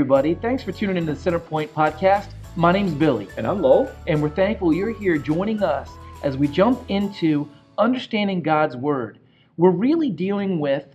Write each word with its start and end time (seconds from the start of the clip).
Everybody. 0.00 0.32
Thanks 0.34 0.62
for 0.62 0.72
tuning 0.72 0.96
in 0.96 1.04
to 1.04 1.12
the 1.12 1.30
CenterPoint 1.30 1.68
podcast. 1.68 2.28
My 2.56 2.72
name's 2.72 2.94
Billy, 2.94 3.28
And 3.36 3.46
I'm 3.46 3.60
Lowell. 3.60 3.92
and 4.06 4.22
we're 4.22 4.30
thankful 4.30 4.72
you're 4.72 4.94
here 4.94 5.18
joining 5.18 5.62
us 5.62 5.90
as 6.22 6.38
we 6.38 6.48
jump 6.48 6.82
into 6.88 7.46
understanding 7.76 8.40
God's 8.40 8.78
Word. 8.78 9.18
We're 9.58 9.68
really 9.72 10.08
dealing 10.08 10.58
with 10.58 10.86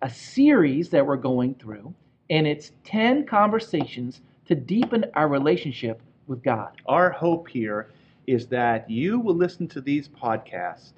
a 0.00 0.08
series 0.08 0.88
that 0.88 1.06
we're 1.06 1.18
going 1.18 1.56
through, 1.56 1.92
and 2.30 2.46
it's 2.46 2.72
10 2.84 3.26
conversations 3.26 4.22
to 4.46 4.54
deepen 4.54 5.04
our 5.12 5.28
relationship 5.28 6.00
with 6.26 6.42
God. 6.42 6.80
Our 6.86 7.10
hope 7.10 7.48
here 7.48 7.90
is 8.26 8.46
that 8.46 8.88
you 8.88 9.20
will 9.20 9.36
listen 9.36 9.68
to 9.68 9.82
these 9.82 10.08
podcasts 10.08 10.92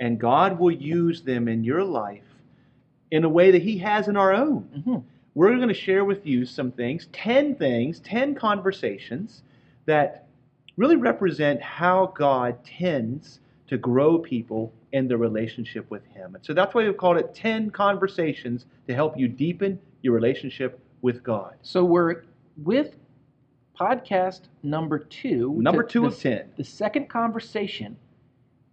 and 0.00 0.18
God 0.18 0.58
will 0.58 0.72
use 0.72 1.20
them 1.20 1.48
in 1.48 1.64
your 1.64 1.84
life 1.84 2.24
in 3.10 3.24
a 3.24 3.28
way 3.28 3.50
that 3.50 3.60
He 3.62 3.76
has 3.76 4.08
in 4.08 4.16
our 4.16 4.32
own. 4.32 4.66
Mhm. 4.78 5.02
We're 5.34 5.56
going 5.56 5.68
to 5.68 5.74
share 5.74 6.04
with 6.04 6.26
you 6.26 6.44
some 6.46 6.70
things 6.70 7.08
10 7.12 7.56
things, 7.56 8.00
10 8.00 8.34
conversations 8.34 9.42
that 9.86 10.26
really 10.76 10.96
represent 10.96 11.60
how 11.60 12.12
God 12.16 12.64
tends 12.64 13.40
to 13.68 13.76
grow 13.76 14.18
people 14.18 14.72
in 14.92 15.08
their 15.08 15.18
relationship 15.18 15.90
with 15.90 16.04
Him. 16.06 16.34
And 16.34 16.44
so 16.44 16.54
that's 16.54 16.74
why 16.74 16.84
we've 16.84 16.96
called 16.96 17.16
it 17.16 17.34
10 17.34 17.70
conversations 17.70 18.66
to 18.86 18.94
help 18.94 19.18
you 19.18 19.26
deepen 19.28 19.80
your 20.02 20.14
relationship 20.14 20.78
with 21.02 21.22
God. 21.22 21.54
So 21.62 21.84
we're 21.84 22.24
with 22.62 22.94
podcast 23.78 24.42
number 24.62 24.98
two. 24.98 25.54
Number 25.60 25.82
two 25.82 26.02
the- 26.02 26.06
of 26.08 26.18
10. 26.20 26.52
The 26.56 26.64
second 26.64 27.08
conversation 27.08 27.96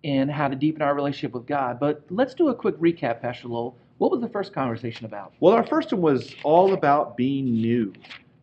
in 0.04 0.30
how 0.30 0.48
to 0.48 0.56
deepen 0.56 0.82
our 0.82 0.96
relationship 0.96 1.34
with 1.34 1.46
God. 1.46 1.80
But 1.80 2.04
let's 2.10 2.34
do 2.34 2.50
a 2.50 2.56
quick 2.56 2.78
recap, 2.78 3.22
Pastor 3.22 3.48
Lowell. 3.48 3.78
What 4.02 4.10
was 4.10 4.22
the 4.22 4.30
first 4.30 4.52
conversation 4.52 5.06
about? 5.06 5.32
Well, 5.42 5.54
our 5.54 5.64
first 5.64 5.94
one 5.94 6.02
was 6.02 6.34
all 6.42 6.74
about 6.74 7.16
being 7.16 7.46
new. 7.46 7.94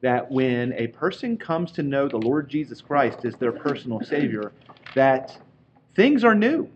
That 0.02 0.30
when 0.30 0.72
a 0.74 0.86
person 0.86 1.36
comes 1.36 1.72
to 1.72 1.82
know 1.82 2.06
the 2.06 2.16
Lord 2.16 2.48
Jesus 2.48 2.80
Christ 2.80 3.24
as 3.24 3.34
their 3.34 3.50
personal 3.50 4.00
Savior, 4.00 4.52
that 4.94 5.36
things 5.96 6.22
are 6.22 6.36
new. 6.36 6.70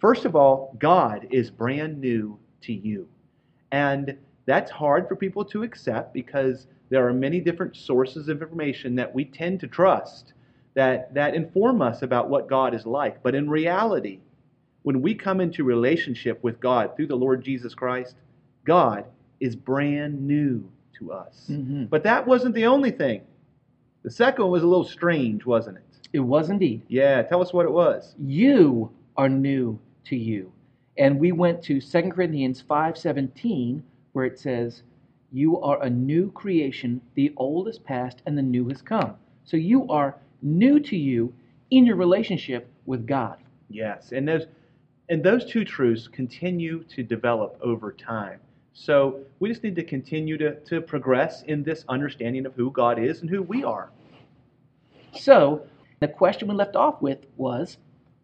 First 0.00 0.24
of 0.24 0.34
all, 0.34 0.76
God 0.80 1.28
is 1.30 1.48
brand 1.48 2.00
new 2.00 2.36
to 2.62 2.72
you. 2.72 3.06
And 3.70 4.16
that's 4.46 4.72
hard 4.72 5.06
for 5.06 5.14
people 5.14 5.44
to 5.44 5.62
accept 5.62 6.12
because 6.12 6.66
there 6.88 7.06
are 7.06 7.12
many 7.12 7.38
different 7.38 7.76
sources 7.76 8.28
of 8.28 8.42
information 8.42 8.96
that 8.96 9.14
we 9.14 9.26
tend 9.26 9.60
to 9.60 9.68
trust 9.68 10.32
that, 10.74 11.14
that 11.14 11.36
inform 11.36 11.80
us 11.80 12.02
about 12.02 12.28
what 12.28 12.48
God 12.48 12.74
is 12.74 12.84
like. 12.84 13.22
But 13.22 13.36
in 13.36 13.48
reality, 13.48 14.18
when 14.84 15.02
we 15.02 15.14
come 15.14 15.40
into 15.40 15.64
relationship 15.64 16.42
with 16.44 16.60
God 16.60 16.94
through 16.94 17.08
the 17.08 17.16
Lord 17.16 17.42
Jesus 17.42 17.74
Christ, 17.74 18.16
God 18.64 19.06
is 19.40 19.56
brand 19.56 20.26
new 20.26 20.62
to 20.98 21.10
us. 21.10 21.50
Mhm. 21.50 21.90
But 21.90 22.04
that 22.04 22.26
wasn't 22.26 22.54
the 22.54 22.66
only 22.66 22.90
thing. 22.90 23.22
The 24.02 24.10
second 24.10 24.44
one 24.44 24.52
was 24.52 24.62
a 24.62 24.66
little 24.68 24.84
strange, 24.84 25.44
wasn't 25.44 25.78
it? 25.78 25.82
It 26.12 26.20
was 26.20 26.50
indeed. 26.50 26.82
Yeah, 26.88 27.22
tell 27.22 27.40
us 27.40 27.52
what 27.52 27.66
it 27.66 27.72
was. 27.72 28.14
You 28.18 28.90
are 29.16 29.28
new 29.28 29.78
to 30.04 30.16
you. 30.16 30.52
And 30.98 31.18
we 31.18 31.32
went 31.32 31.62
to 31.62 31.80
2 31.80 32.12
Corinthians 32.12 32.60
5:17 32.60 33.82
where 34.12 34.26
it 34.26 34.38
says, 34.38 34.82
"You 35.32 35.58
are 35.60 35.82
a 35.82 35.90
new 35.90 36.30
creation, 36.30 37.00
the 37.14 37.32
old 37.36 37.68
is 37.68 37.78
past 37.78 38.22
and 38.26 38.36
the 38.38 38.42
new 38.42 38.68
has 38.68 38.82
come." 38.82 39.14
So 39.44 39.56
you 39.56 39.88
are 39.88 40.16
new 40.42 40.78
to 40.80 40.96
you 40.96 41.32
in 41.70 41.86
your 41.86 41.96
relationship 41.96 42.68
with 42.86 43.06
God. 43.06 43.38
Yes, 43.70 44.12
and 44.12 44.28
those 44.28 44.46
and 45.08 45.22
those 45.22 45.44
two 45.44 45.64
truths 45.64 46.08
continue 46.08 46.82
to 46.84 47.02
develop 47.02 47.58
over 47.60 47.92
time. 47.92 48.40
So 48.72 49.20
we 49.38 49.48
just 49.48 49.62
need 49.62 49.76
to 49.76 49.84
continue 49.84 50.36
to, 50.38 50.56
to 50.60 50.80
progress 50.80 51.42
in 51.42 51.62
this 51.62 51.84
understanding 51.88 52.44
of 52.46 52.54
who 52.54 52.70
God 52.70 52.98
is 52.98 53.20
and 53.20 53.30
who 53.30 53.42
we 53.42 53.62
are. 53.62 53.90
So, 55.12 55.64
the 56.00 56.08
question 56.08 56.48
we 56.48 56.54
left 56.54 56.74
off 56.74 57.00
with 57.00 57.18
was 57.36 57.78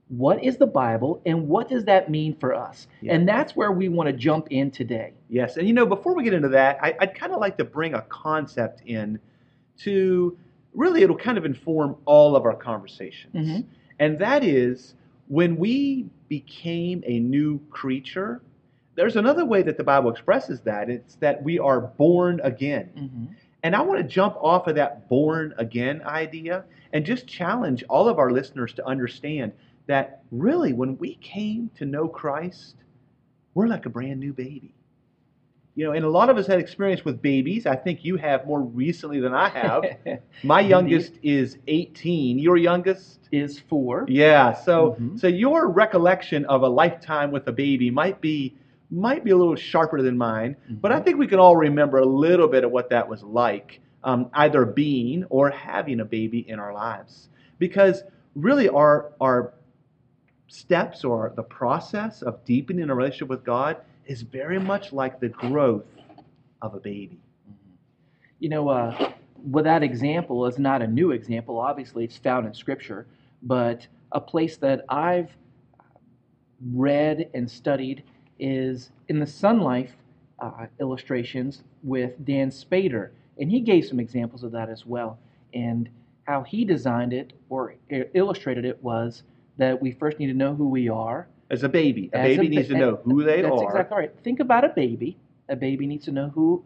what 0.08 0.42
is 0.42 0.56
the 0.56 0.66
Bible 0.66 1.22
and 1.24 1.46
what 1.46 1.68
does 1.68 1.84
that 1.84 2.10
mean 2.10 2.36
for 2.36 2.52
us? 2.52 2.88
Yeah. 3.00 3.14
And 3.14 3.28
that's 3.28 3.54
where 3.54 3.70
we 3.70 3.88
want 3.88 4.08
to 4.08 4.12
jump 4.12 4.48
in 4.50 4.72
today. 4.72 5.12
Yes, 5.28 5.56
and 5.56 5.68
you 5.68 5.72
know, 5.72 5.86
before 5.86 6.14
we 6.16 6.24
get 6.24 6.34
into 6.34 6.48
that, 6.48 6.78
I, 6.82 6.96
I'd 6.98 7.14
kind 7.14 7.32
of 7.32 7.38
like 7.38 7.56
to 7.58 7.64
bring 7.64 7.94
a 7.94 8.02
concept 8.02 8.82
in 8.86 9.20
to 9.78 10.36
really 10.74 11.02
it'll 11.02 11.16
kind 11.16 11.38
of 11.38 11.44
inform 11.44 11.96
all 12.06 12.34
of 12.34 12.44
our 12.44 12.56
conversations. 12.56 13.34
Mhm. 13.34 13.64
And 14.00 14.18
that 14.18 14.42
is 14.42 14.94
when 15.30 15.56
we 15.56 16.06
became 16.28 17.04
a 17.06 17.20
new 17.20 17.60
creature, 17.70 18.42
there's 18.96 19.14
another 19.14 19.44
way 19.44 19.62
that 19.62 19.76
the 19.76 19.84
Bible 19.84 20.10
expresses 20.10 20.60
that. 20.62 20.90
It's 20.90 21.14
that 21.16 21.40
we 21.44 21.56
are 21.56 21.80
born 21.80 22.40
again. 22.42 22.90
Mhm. 22.96 23.36
And 23.62 23.76
I 23.76 23.80
want 23.80 24.00
to 24.00 24.04
jump 24.04 24.34
off 24.40 24.66
of 24.66 24.74
that 24.74 25.08
born 25.08 25.54
again 25.56 26.02
idea 26.02 26.64
and 26.92 27.06
just 27.06 27.28
challenge 27.28 27.84
all 27.88 28.08
of 28.08 28.18
our 28.18 28.32
listeners 28.32 28.72
to 28.74 28.84
understand 28.84 29.52
that 29.86 30.24
really, 30.32 30.72
when 30.72 30.98
we 30.98 31.14
came 31.16 31.70
to 31.76 31.86
know 31.86 32.08
Christ, 32.08 32.74
we're 33.54 33.68
like 33.68 33.86
a 33.86 33.90
brand 33.90 34.18
new 34.18 34.32
baby. 34.32 34.74
You 35.76 35.86
know, 35.86 35.92
and 35.92 36.04
a 36.04 36.10
lot 36.10 36.28
of 36.28 36.36
us 36.36 36.46
had 36.46 36.58
experience 36.58 37.04
with 37.04 37.22
babies. 37.22 37.64
I 37.64 37.76
think 37.76 38.04
you 38.04 38.16
have 38.16 38.46
more 38.46 38.60
recently 38.60 39.20
than 39.20 39.32
I 39.32 39.48
have. 39.48 39.84
My 40.42 40.60
youngest 40.60 41.12
is 41.22 41.58
18. 41.68 42.38
Your 42.38 42.56
youngest? 42.56 43.18
is 43.32 43.60
4. 43.60 44.06
Yeah. 44.08 44.52
So, 44.52 44.96
Mhm. 45.00 45.16
so 45.18 45.28
your 45.28 45.68
recollection 45.68 46.44
of 46.46 46.62
a 46.62 46.68
lifetime 46.68 47.30
with 47.30 47.46
a 47.46 47.52
baby 47.52 47.88
might 47.90 48.20
be 48.20 48.54
might 48.90 49.22
be 49.22 49.30
a 49.30 49.36
little 49.36 49.54
sharper 49.54 50.02
than 50.02 50.18
mine. 50.18 50.56
But 50.68 50.90
I 50.90 50.98
Mhm. 50.98 51.04
think 51.04 51.18
we 51.18 51.28
can 51.28 51.38
all 51.38 51.56
remember 51.56 51.98
a 51.98 52.04
little 52.04 52.48
bit 52.48 52.64
of 52.64 52.72
what 52.72 52.90
that 52.90 53.08
was 53.08 53.22
like, 53.22 53.78
um, 54.02 54.28
either 54.34 54.64
being 54.66 55.22
or 55.30 55.48
having 55.48 56.00
a 56.00 56.04
baby 56.04 56.40
in 56.48 56.58
our 56.58 56.74
lives. 56.74 57.28
Because 57.60 58.02
really, 58.34 58.68
our 58.68 59.12
our 59.20 59.52
steps 60.48 61.04
or 61.04 61.32
the 61.36 61.42
process 61.44 62.22
of 62.22 62.44
deepening 62.44 62.90
a 62.90 62.94
relationship 62.94 63.28
with 63.28 63.44
God 63.44 63.76
is 64.10 64.22
very 64.22 64.58
much 64.58 64.92
like 64.92 65.20
the 65.20 65.28
growth 65.28 65.86
of 66.62 66.74
a 66.74 66.80
baby. 66.80 67.20
You 68.40 68.48
know, 68.48 68.68
uh, 68.68 69.12
well, 69.44 69.62
that 69.62 69.84
example 69.84 70.46
is 70.46 70.58
not 70.58 70.82
a 70.82 70.86
new 70.88 71.12
example. 71.12 71.60
Obviously, 71.60 72.02
it's 72.06 72.16
found 72.16 72.44
in 72.44 72.52
Scripture, 72.52 73.06
but 73.44 73.86
a 74.10 74.20
place 74.20 74.56
that 74.56 74.84
I've 74.88 75.30
read 76.72 77.30
and 77.34 77.48
studied 77.48 78.02
is 78.40 78.90
in 79.06 79.20
the 79.20 79.26
Sonlife 79.26 79.92
uh, 80.40 80.66
illustrations 80.80 81.62
with 81.84 82.12
Dann 82.24 82.50
Spader, 82.50 83.10
and 83.38 83.48
he 83.48 83.60
gave 83.60 83.84
some 83.86 84.00
examples 84.00 84.42
of 84.42 84.50
that 84.50 84.68
as 84.68 84.84
well. 84.84 85.20
And 85.54 85.88
how 86.24 86.42
he 86.42 86.64
designed 86.64 87.12
it 87.12 87.32
or 87.48 87.76
illustrated 88.14 88.64
it 88.64 88.82
was 88.82 89.22
that 89.56 89.80
we 89.80 89.92
first 89.92 90.18
need 90.18 90.26
to 90.26 90.34
know 90.34 90.52
who 90.52 90.68
we 90.68 90.88
are. 90.88 91.28
As 91.50 91.64
a 91.64 91.68
baby, 91.68 92.10
a 92.12 92.18
As 92.18 92.36
baby 92.36 92.48
ba- 92.48 92.54
needs 92.54 92.68
to 92.68 92.74
know 92.74 92.96
who 93.04 93.24
they 93.24 93.42
That's 93.42 93.52
are. 93.52 93.58
That's 93.58 93.70
exactly 93.72 93.96
right. 93.98 94.12
Think 94.22 94.40
about 94.40 94.64
a 94.64 94.68
baby. 94.68 95.16
A 95.48 95.56
baby 95.56 95.86
needs 95.86 96.04
to 96.06 96.12
know 96.12 96.28
who 96.30 96.64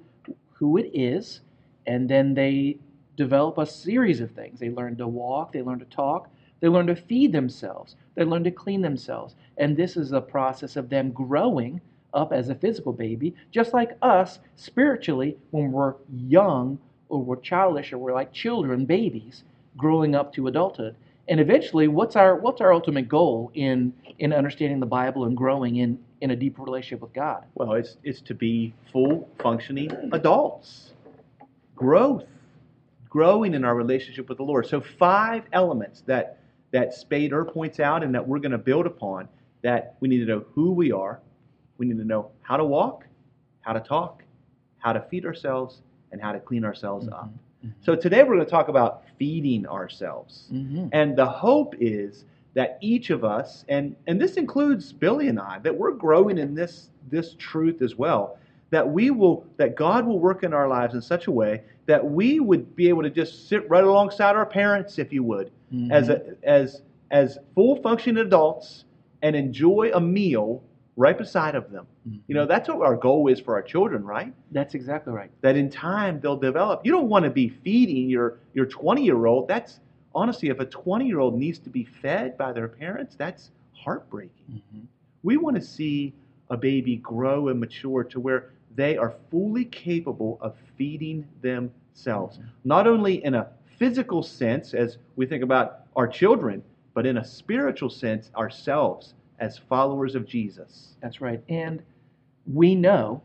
who 0.53 0.77
it 0.77 0.91
is, 0.95 1.41
and 1.87 2.09
then 2.09 2.35
they 2.35 2.79
develop 3.17 3.59
a 3.59 3.67
series 3.67 4.21
of 4.21 4.31
things. 4.33 4.61
They 4.61 4.71
learn 4.71 4.97
to 4.97 5.07
walk, 5.07 5.53
they 5.53 5.63
learn 5.63 5.79
to 5.79 5.85
talk, 5.87 6.29
they 6.61 6.69
learn 6.69 6.87
to 6.89 6.97
feed 6.97 7.33
themselves, 7.33 7.97
they 8.15 8.25
learn 8.25 8.45
to 8.45 8.51
clean 8.51 8.83
themselves. 8.83 9.35
And 9.59 9.77
this 9.77 9.97
is 9.97 10.13
a 10.13 10.21
process 10.21 10.77
of 10.77 10.89
them 10.89 11.11
growing 11.13 11.81
up 12.13 12.33
as 12.33 12.49
a 12.49 12.55
physical 12.55 12.93
baby, 12.93 13.35
just 13.51 13.73
like 13.73 13.97
us 14.03 14.39
spiritually 14.57 15.37
when 15.51 15.73
we're 15.73 15.95
young 16.13 16.79
or 17.09 17.23
we're 17.23 17.37
childish 17.41 17.93
or 17.93 17.99
we're 17.99 18.15
like 18.15 18.33
children, 18.33 18.85
babies, 18.85 19.45
growing 19.77 20.15
up 20.15 20.33
to 20.35 20.47
adulthood. 20.47 20.97
And 21.29 21.41
eventually, 21.41 21.89
what's 21.89 22.17
our 22.17 22.37
what's 22.37 22.61
our 22.61 22.73
ultimate 22.73 23.09
goal 23.09 23.51
in 23.55 23.93
in 24.19 24.33
understanding 24.33 24.81
the 24.81 24.87
Bible 24.87 25.25
and 25.25 25.37
growing 25.37 25.77
in 25.77 25.99
in 26.21 26.31
a 26.31 26.37
deeper 26.37 26.63
relationship 26.63 27.01
with 27.01 27.13
God? 27.15 27.45
Well, 27.55 27.73
it's 27.73 27.97
it's 28.05 28.21
to 28.23 28.35
be 28.35 28.75
full 28.93 29.29
functioning 29.41 29.91
adults. 30.13 30.93
Growth. 31.75 32.25
Growing 33.09 33.55
in 33.55 33.65
our 33.65 33.75
relationship 33.75 34.29
with 34.29 34.39
the 34.39 34.45
Lord. 34.45 34.67
So 34.67 34.81
five 34.81 35.45
elements 35.53 36.03
that 36.07 36.41
that 36.73 36.95
Spader 36.95 37.51
points 37.51 37.79
out 37.81 38.03
and 38.03 38.15
that 38.15 38.27
we're 38.27 38.41
going 38.41 38.53
to 38.53 38.59
build 38.59 38.85
upon 38.85 39.29
that 39.63 39.97
we 40.01 40.09
need 40.09 40.19
to 40.19 40.27
know 40.27 40.45
who 40.55 40.73
we 40.73 40.93
are, 40.93 41.21
we 41.79 41.87
need 41.87 41.97
to 41.97 42.05
know 42.05 42.31
how 42.43 42.57
to 42.57 42.65
walk, 42.65 43.07
how 43.63 43.73
to 43.73 43.81
talk, 43.81 44.23
how 44.79 44.93
to 44.93 45.01
feed 45.09 45.25
ourselves, 45.25 45.83
and 46.13 46.21
how 46.21 46.33
to 46.33 46.41
clean 46.41 46.65
ourselves 46.65 47.07
mm-hmm. 47.07 47.15
up. 47.15 47.31
So 47.81 47.95
today 47.95 48.23
we're 48.23 48.35
going 48.35 48.45
to 48.45 48.51
talk 48.51 48.69
about 48.69 49.05
feeding 49.19 49.67
ourselves. 49.67 50.49
Mhm. 50.53 50.91
And 50.93 51.17
the 51.17 51.27
hope 51.27 51.75
is 51.81 52.25
that 52.55 52.79
each 52.81 53.11
of 53.11 53.25
us, 53.25 53.65
and, 53.69 53.97
and 54.07 54.21
this 54.21 54.35
includes 54.37 54.93
Billy 54.93 55.29
and 55.29 55.39
I, 55.39 55.59
that 55.61 55.77
we're 55.77 55.93
growing 55.93 56.39
in 56.39 56.55
this, 56.55 56.91
this 57.11 57.35
truth 57.39 57.83
as 57.83 57.97
well. 57.97 58.39
That 58.71 58.89
we 58.89 59.11
will, 59.11 59.45
that 59.57 59.77
God 59.77 60.07
will 60.07 60.19
work 60.19 60.43
in 60.43 60.53
our 60.53 60.69
lives 60.69 60.95
in 60.95 61.03
such 61.03 61.27
a 61.27 61.31
way 61.31 61.63
that 61.87 62.05
we 62.05 62.41
would 62.41 62.75
be 62.75 62.89
able 62.89 63.03
to 63.03 63.11
just 63.11 63.49
sit 63.49 63.69
right 63.69 63.85
alongside 63.85 64.37
our 64.37 64.47
parents, 64.47 64.99
if 64.99 65.13
you 65.13 65.23
would, 65.23 65.51
as 65.91 66.09
a, 66.09 66.23
as 66.43 66.83
as 67.11 67.39
full 67.55 67.77
functioning 67.83 68.25
adults 68.25 68.85
and 69.23 69.37
enjoy 69.37 69.91
a 69.95 70.01
meal 70.01 70.63
right 70.97 71.17
beside 71.19 71.55
of 71.55 71.71
them. 71.71 71.87
You 72.27 72.35
know, 72.35 72.47
that's 72.47 72.69
what 72.69 72.83
our 72.83 72.97
goal 72.97 73.29
is 73.29 73.41
for 73.41 73.55
our 73.55 73.63
children, 73.63 74.05
right? 74.05 74.33
That's 74.53 74.75
exactly 74.75 75.13
right. 75.13 75.31
That 75.41 75.57
in 75.57 75.71
time 75.71 76.21
they'll 76.21 76.37
develop. 76.37 76.83
You 76.85 76.93
don't 76.93 77.09
want 77.09 77.25
to 77.25 77.31
be 77.31 77.49
feeding 77.49 78.09
your 78.09 78.39
your 78.55 78.67
20 78.67 79.03
year 79.05 79.27
old. 79.27 79.49
That's 79.49 79.81
honestly, 80.15 80.49
if 80.51 80.61
a 80.61 80.67
20 80.67 81.07
year 81.07 81.19
old 81.19 81.35
needs 81.39 81.59
to 81.61 81.71
be 81.71 81.85
fed 81.85 82.37
by 82.37 82.53
their 82.53 82.69
parents, 82.69 83.17
that's 83.17 83.51
heartbreaking. 83.73 84.63
Mhm. 84.75 84.87
We 85.23 85.37
want 85.37 85.57
to 85.57 85.63
see 85.63 86.13
a 86.51 86.57
baby 86.57 86.97
grow 86.97 87.49
and 87.49 87.59
mature 87.59 88.05
to 88.05 88.21
where 88.21 88.51
they 88.77 88.97
are 88.97 89.15
fully 89.31 89.65
capable 89.65 90.39
of 90.41 90.55
feeding 90.77 91.27
themselves, 91.41 92.39
not 92.65 92.87
only 92.87 93.25
in 93.25 93.35
a 93.35 93.49
physical 93.79 94.23
sense 94.23 94.75
as 94.75 94.99
we 95.17 95.27
think 95.27 95.43
about 95.43 95.87
our 95.97 96.07
children, 96.07 96.63
but 96.93 97.07
in 97.07 97.17
a 97.19 97.25
spiritual 97.25 97.91
sense 97.91 98.31
ourselves 98.37 99.15
as 99.39 99.59
followers 99.59 100.15
of 100.15 100.27
Jesus. 100.27 100.97
That's 101.01 101.21
right. 101.21 101.43
And 101.49 101.83
we 102.47 102.75
know 102.75 103.23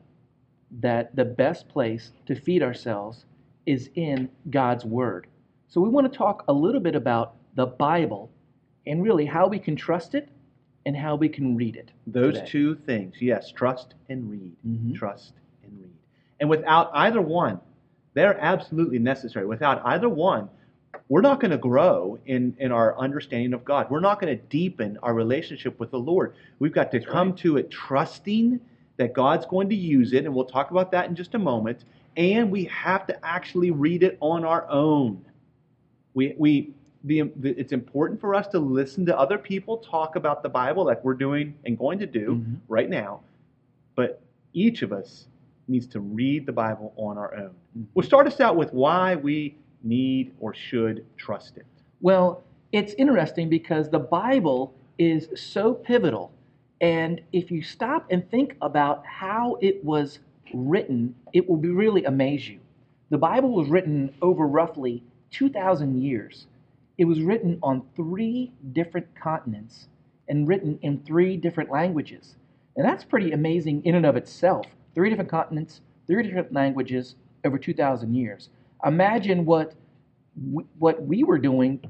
that 0.80 1.16
the 1.16 1.26
best 1.26 1.68
place 1.68 2.12
to 2.26 2.36
feed 2.36 2.64
ourselves 2.64 3.26
is 3.66 3.90
in 3.96 4.30
God's 4.50 4.86
Word. 4.86 5.28
So 5.68 5.82
we 5.82 5.90
want 5.90 6.12
to 6.12 6.18
talk 6.18 6.44
a 6.48 6.54
little 6.54 6.82
bit 6.82 6.96
about 6.96 7.36
the 7.56 7.66
Bible 7.68 8.32
and 8.88 9.04
really 9.04 9.26
how 9.26 9.48
we 9.48 9.60
can 9.60 9.76
trust 9.76 10.16
it 10.16 10.30
and 10.86 10.96
how 10.96 11.16
we 11.16 11.30
can 11.30 11.56
read 11.56 11.76
it. 11.76 11.92
Those 12.08 12.36
today. 12.36 12.48
two 12.48 12.76
things, 12.76 13.16
yes, 13.20 13.52
trust 13.52 13.94
and 14.10 14.30
read. 14.30 14.56
Mhm. 14.66 14.96
Trust 14.96 15.34
and 15.64 15.80
read. 15.80 15.92
And 16.40 16.50
without 16.50 16.90
either 16.94 17.22
one, 17.22 17.60
they're 18.14 18.40
absolutely 18.40 19.00
necessary. 19.00 19.46
Without 19.46 19.82
either 19.86 20.10
one, 20.10 20.50
we're 21.10 21.22
not 21.22 21.40
going 21.40 21.52
to 21.52 21.58
grow 21.58 22.20
in, 22.28 22.56
in 22.60 22.72
our 22.72 22.98
understanding 22.98 23.54
of 23.54 23.66
God. 23.66 23.90
We're 23.90 24.00
not 24.00 24.22
going 24.22 24.36
to 24.38 24.44
deepen 24.46 24.98
our 25.02 25.14
relationship 25.16 25.80
with 25.80 25.90
the 25.92 25.98
Lord. 26.00 26.36
We've 26.60 26.72
got 26.72 26.92
to 26.92 27.00
come 27.00 27.30
right. 27.30 27.38
to 27.40 27.58
it 27.58 27.72
trusting 27.72 28.60
that 28.98 29.14
God's 29.14 29.46
going 29.48 29.70
to 29.70 29.76
use 29.76 30.14
it, 30.14 30.26
and 30.26 30.34
we'll 30.34 30.46
talk 30.46 30.72
about 30.72 30.92
that 30.92 31.10
in 31.10 31.16
just 31.16 31.34
a 31.34 31.40
moment. 31.40 31.84
And 32.16 32.52
we 32.52 32.66
have 32.66 33.08
to 33.08 33.26
actually 33.26 33.72
read 33.72 34.04
it 34.04 34.18
on 34.20 34.46
our 34.46 34.70
own. 34.70 35.26
We, 36.14 36.36
we, 36.38 36.74
the, 37.06 37.24
the, 37.38 37.52
it's 37.58 37.72
important 37.72 38.20
for 38.20 38.36
us 38.36 38.48
to 38.50 38.60
listen 38.60 39.06
to 39.08 39.18
other 39.18 39.38
people 39.38 39.78
talk 39.78 40.16
about 40.16 40.44
the 40.44 40.50
Bible, 40.50 40.86
like 40.86 41.04
we're 41.04 41.14
doing 41.16 41.56
and 41.66 41.78
going 41.78 41.98
to 42.00 42.06
do 42.06 42.36
Mhm. 42.36 42.58
right 42.68 42.90
now. 42.90 43.22
But 43.96 44.22
each 44.54 44.82
of 44.84 44.92
us 44.92 45.28
needs 45.68 45.88
to 45.88 46.02
read 46.02 46.46
the 46.46 46.52
Bible 46.52 46.94
on 46.98 47.18
our 47.18 47.34
own. 47.36 47.52
Mhm. 47.78 47.86
We'll 47.94 48.06
start 48.06 48.28
us 48.28 48.40
out 48.40 48.56
with 48.58 48.74
why 48.74 49.16
we 49.16 49.56
need 49.84 50.34
or 50.40 50.54
should 50.54 51.06
trust 51.18 51.58
it. 51.58 51.66
Well, 52.02 52.44
it's 52.72 52.94
interesting 52.94 53.50
because 53.50 53.90
the 53.90 54.00
Bible 54.00 54.74
is 54.98 55.28
so 55.36 55.74
pivotal. 55.74 56.31
And 56.81 57.22
if 57.34 57.52
you 57.52 57.62
stop 57.62 58.06
and 58.10 58.30
think 58.30 58.56
about 58.62 59.06
how 59.06 59.58
it 59.62 59.84
was 59.84 60.20
written, 60.54 61.16
it 61.34 61.50
will 61.50 61.58
be 61.58 61.70
really 61.70 62.04
amaze 62.06 62.48
you. 62.48 62.60
The 63.10 63.18
Bible 63.18 63.52
was 63.52 63.70
written 63.70 64.14
over 64.22 64.48
roughly 64.48 65.04
2,000 65.31 66.02
years. 66.02 66.46
It 66.98 67.06
was 67.06 67.22
written 67.22 67.60
on 67.64 67.84
three 67.96 68.52
different 68.74 69.08
continents 69.16 69.88
and 70.28 70.48
written 70.48 70.78
in 70.81 71.00
three 71.00 71.38
different 71.38 71.72
languages. 71.72 72.36
And 72.76 72.86
that's 72.86 73.04
pretty 73.04 73.31
amazing 73.31 73.84
in 73.84 73.96
and 73.96 74.06
of 74.06 74.16
itself. 74.16 74.68
Three 74.94 75.10
different 75.10 75.30
continents, 75.30 75.81
three 76.08 76.24
different 76.24 76.54
languages 76.54 77.16
over 77.46 77.58
2,000 77.58 78.14
years. 78.14 78.50
Imagine 78.86 79.46
what 79.46 79.74
what 80.78 81.02
we 81.02 81.24
were 81.24 81.40
doing 81.40 81.81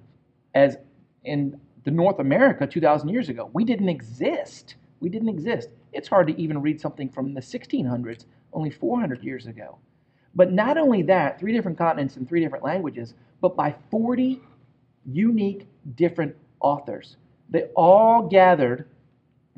as 0.55 0.77
in 1.23 1.59
the 1.83 1.91
North 1.91 2.19
America 2.19 2.65
2,000 2.65 3.09
years 3.09 3.29
ago. 3.29 3.49
We 3.53 3.63
didn't 3.63 3.89
exist. 3.89 4.75
We 4.99 5.09
didn't 5.09 5.29
exist. 5.29 5.69
It's 5.93 6.07
hard 6.07 6.27
to 6.27 6.41
even 6.41 6.61
read 6.61 6.81
something 6.81 7.09
from 7.09 7.33
the 7.33 7.41
1600s, 7.41 8.25
only 8.53 8.69
400 8.69 9.23
years 9.23 9.45
ago. 9.45 9.77
But 10.35 10.51
not 10.51 10.77
only 10.77 11.01
that, 11.03 11.39
three 11.39 11.53
different 11.53 11.77
continents 11.77 12.15
and 12.15 12.27
three 12.27 12.41
different 12.41 12.63
languages, 12.63 13.13
but 13.41 13.55
by 13.55 13.75
40 13.91 14.41
unique 15.05 15.67
different 15.95 16.35
authors. 16.59 17.17
They 17.49 17.63
all 17.75 18.27
gathered 18.27 18.87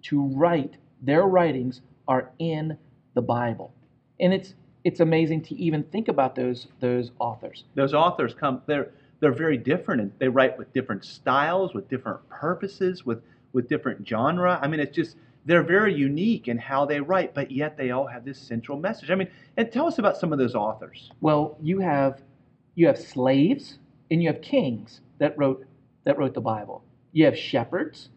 to 0.04 0.22
write 0.28 0.78
their 1.02 1.24
writings 1.24 1.82
are 2.08 2.32
in 2.40 2.78
the 3.14 3.22
Bible. 3.22 3.74
And 4.20 4.34
it's 4.34 4.54
it's 4.84 5.00
amazing 5.00 5.42
to 5.44 5.56
even 5.56 5.84
think 5.84 6.08
about 6.08 6.36
those 6.36 6.68
those 6.80 7.12
authors. 7.20 7.66
Those 7.76 7.94
authors 7.94 8.34
come 8.34 8.62
they're 8.66 8.92
they're 9.20 9.32
very 9.32 9.58
different 9.58 10.02
and 10.02 10.12
they 10.20 10.28
write 10.28 10.58
with 10.58 10.74
different 10.74 11.06
styles, 11.06 11.74
with 11.74 11.88
different 11.90 12.28
purposes, 12.30 13.06
with 13.06 13.22
with 13.54 13.68
different 13.68 14.08
genre. 14.08 14.60
I 14.62 14.68
mean 14.68 14.80
it's 14.80 14.96
just 14.96 15.18
they're 15.46 15.64
very 15.64 15.94
unique 15.94 16.48
in 16.48 16.58
how 16.58 16.86
they 16.86 17.00
write, 17.00 17.34
but 17.34 17.50
yet 17.52 17.78
they 17.78 17.92
all 17.92 18.06
have 18.06 18.24
this 18.24 18.38
central 18.38 18.78
message. 18.78 19.10
I 19.10 19.16
mean, 19.16 19.28
and 19.58 19.72
tell 19.72 19.88
us 19.88 19.98
about 19.98 20.18
some 20.18 20.32
of 20.32 20.38
those 20.38 20.54
authors. 20.54 21.12
Well, 21.22 21.58
you 21.62 21.80
have 21.80 22.22
you 22.76 22.88
have 22.88 22.98
slaves 22.98 23.80
and 24.10 24.22
you 24.22 24.30
have 24.30 24.42
kings 24.42 25.02
that 25.20 25.38
wrote 25.38 25.66
that 26.04 26.18
wrote 26.18 26.34
the 26.34 26.42
Bible. 26.42 26.84
You 27.12 27.26
have 27.26 27.38
shepherds 27.38 28.10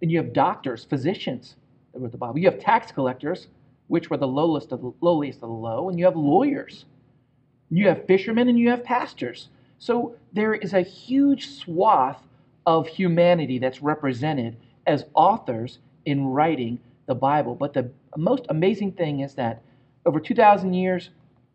and 0.00 0.10
you 0.10 0.18
have 0.18 0.32
doctors, 0.32 0.84
physicians 0.84 1.56
that 1.92 2.00
wrote 2.00 2.12
the 2.12 2.18
Bible. 2.18 2.38
You 2.38 2.50
have 2.50 2.58
tax 2.60 2.92
collectors, 2.92 3.48
which 3.92 4.08
were 4.08 4.16
the 4.16 4.26
lowest 4.26 4.72
of 4.72 4.80
the 4.80 4.90
lowliest 5.02 5.42
of 5.42 5.50
the 5.50 5.54
low, 5.54 5.90
and 5.90 5.98
you 5.98 6.06
have 6.06 6.16
lawyers. 6.16 6.86
You 7.68 7.88
have 7.88 8.06
fishermen 8.06 8.48
and 8.48 8.58
you 8.58 8.70
have 8.70 8.82
pastors. 8.82 9.50
So 9.78 10.14
there 10.32 10.54
is 10.54 10.72
a 10.72 10.80
huge 10.80 11.50
swath 11.50 12.22
of 12.64 12.86
humanity 12.86 13.58
that's 13.58 13.82
represented 13.82 14.56
as 14.86 15.04
authors 15.12 15.78
in 16.06 16.24
writing 16.24 16.78
the 17.04 17.14
Bible. 17.14 17.54
But 17.54 17.74
the 17.74 17.90
most 18.16 18.46
amazing 18.48 18.92
thing 18.92 19.20
is 19.20 19.34
that 19.34 19.60
over 20.06 20.20
2,000 20.20 20.72
years, 20.72 21.10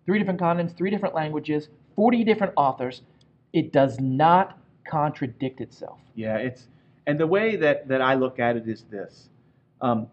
three 0.05 0.19
different 0.19 0.39
continents, 0.39 0.75
three 0.77 0.91
different 0.91 1.15
languages, 1.15 1.69
40 1.95 2.23
different 2.23 2.53
authors, 2.55 3.01
it 3.51 3.73
does 3.73 3.99
not 3.99 4.59
contradict 4.87 5.59
itself. 5.59 5.97
Yeah, 6.13 6.37
it's 6.37 6.67
and 7.07 7.19
the 7.19 7.25
way 7.25 7.55
that 7.55 7.87
that 7.87 8.03
I 8.03 8.13
look 8.13 8.37
at 8.37 8.55
it 8.57 8.67
is 8.67 8.83
this: 8.91 9.29
um, 9.81 10.05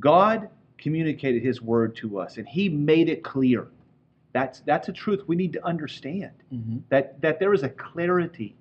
God 0.00 0.48
communicated 0.78 1.42
His 1.42 1.62
word 1.62 1.96
to 1.96 2.18
us, 2.18 2.36
and 2.36 2.48
He 2.48 2.68
made 2.68 3.08
it 3.08 3.22
clear. 3.22 3.68
That's 4.32 4.60
that's 4.60 4.88
a 4.88 4.92
truth 4.92 5.22
we 5.26 5.36
need 5.36 5.52
to 5.54 5.64
understand. 5.64 6.32
Mm-hmm. 6.52 6.78
That 6.90 7.20
that 7.22 7.40
there 7.40 7.54
is 7.54 7.62
a 7.62 7.70
clarity 7.70 8.54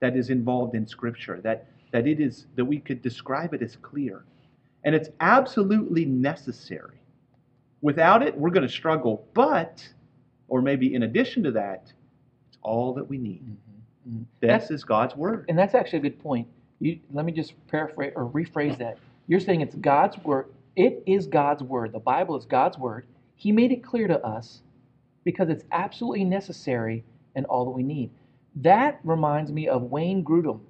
that 0.00 0.16
is 0.16 0.30
involved 0.30 0.74
in 0.74 0.86
Scripture. 0.86 1.40
That 1.42 1.68
that 1.92 2.06
it 2.06 2.20
is 2.20 2.46
that 2.56 2.64
we 2.64 2.78
could 2.78 3.02
describe 3.02 3.54
it 3.54 3.62
as 3.62 3.76
clear, 3.76 4.24
and 4.84 4.94
it's 4.94 5.10
absolutely 5.20 6.04
necessary. 6.04 6.98
Without 7.82 8.22
it, 8.22 8.36
we're 8.36 8.50
going 8.50 8.66
to 8.66 8.72
struggle. 8.72 9.26
But, 9.34 9.86
or 10.48 10.62
maybe 10.62 10.94
in 10.94 11.02
addition 11.02 11.42
to 11.42 11.50
that, 11.52 11.92
it's 12.48 12.58
all 12.62 12.94
that 12.94 13.08
we 13.08 13.18
need. 13.18 13.44
Mm-hmm. 14.08 14.22
This 14.40 14.70
is 14.70 14.84
God's 14.84 15.16
word. 15.16 15.46
And 15.48 15.58
that's 15.58 15.74
actually 15.74 15.98
a 16.00 16.02
good 16.02 16.20
point. 16.20 16.46
You, 16.80 16.98
let 17.12 17.24
me 17.24 17.32
just 17.32 17.54
paraphrase 17.68 18.12
or 18.16 18.28
rephrase 18.28 18.78
that. 18.78 18.98
You're 19.28 19.40
saying 19.40 19.60
it's 19.60 19.74
God's 19.76 20.16
word. 20.24 20.46
It 20.76 21.02
is 21.06 21.26
God's 21.26 21.62
word. 21.62 21.92
The 21.92 21.98
Bible 21.98 22.36
is 22.36 22.44
God's 22.44 22.78
word. 22.78 23.06
He 23.34 23.52
made 23.52 23.72
it 23.72 23.82
clear 23.82 24.08
to 24.08 24.24
us 24.24 24.62
because 25.24 25.48
it's 25.48 25.64
absolutely 25.72 26.24
necessary 26.24 27.04
and 27.34 27.46
all 27.46 27.64
that 27.64 27.70
we 27.70 27.82
need. 27.82 28.10
That 28.56 29.00
reminds 29.04 29.52
me 29.52 29.68
of 29.68 29.82
Wayne 29.84 30.24
Grudem, 30.24 30.60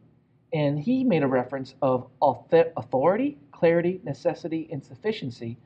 and 0.52 0.78
he 0.78 1.04
made 1.04 1.23
a 1.23 1.26
reference 1.26 1.75
of 1.82 2.09
authority, 2.21 3.38
clarity, 3.52 4.00
necessity, 4.04 4.68
and 4.71 4.85
sufficiency. 4.85 5.59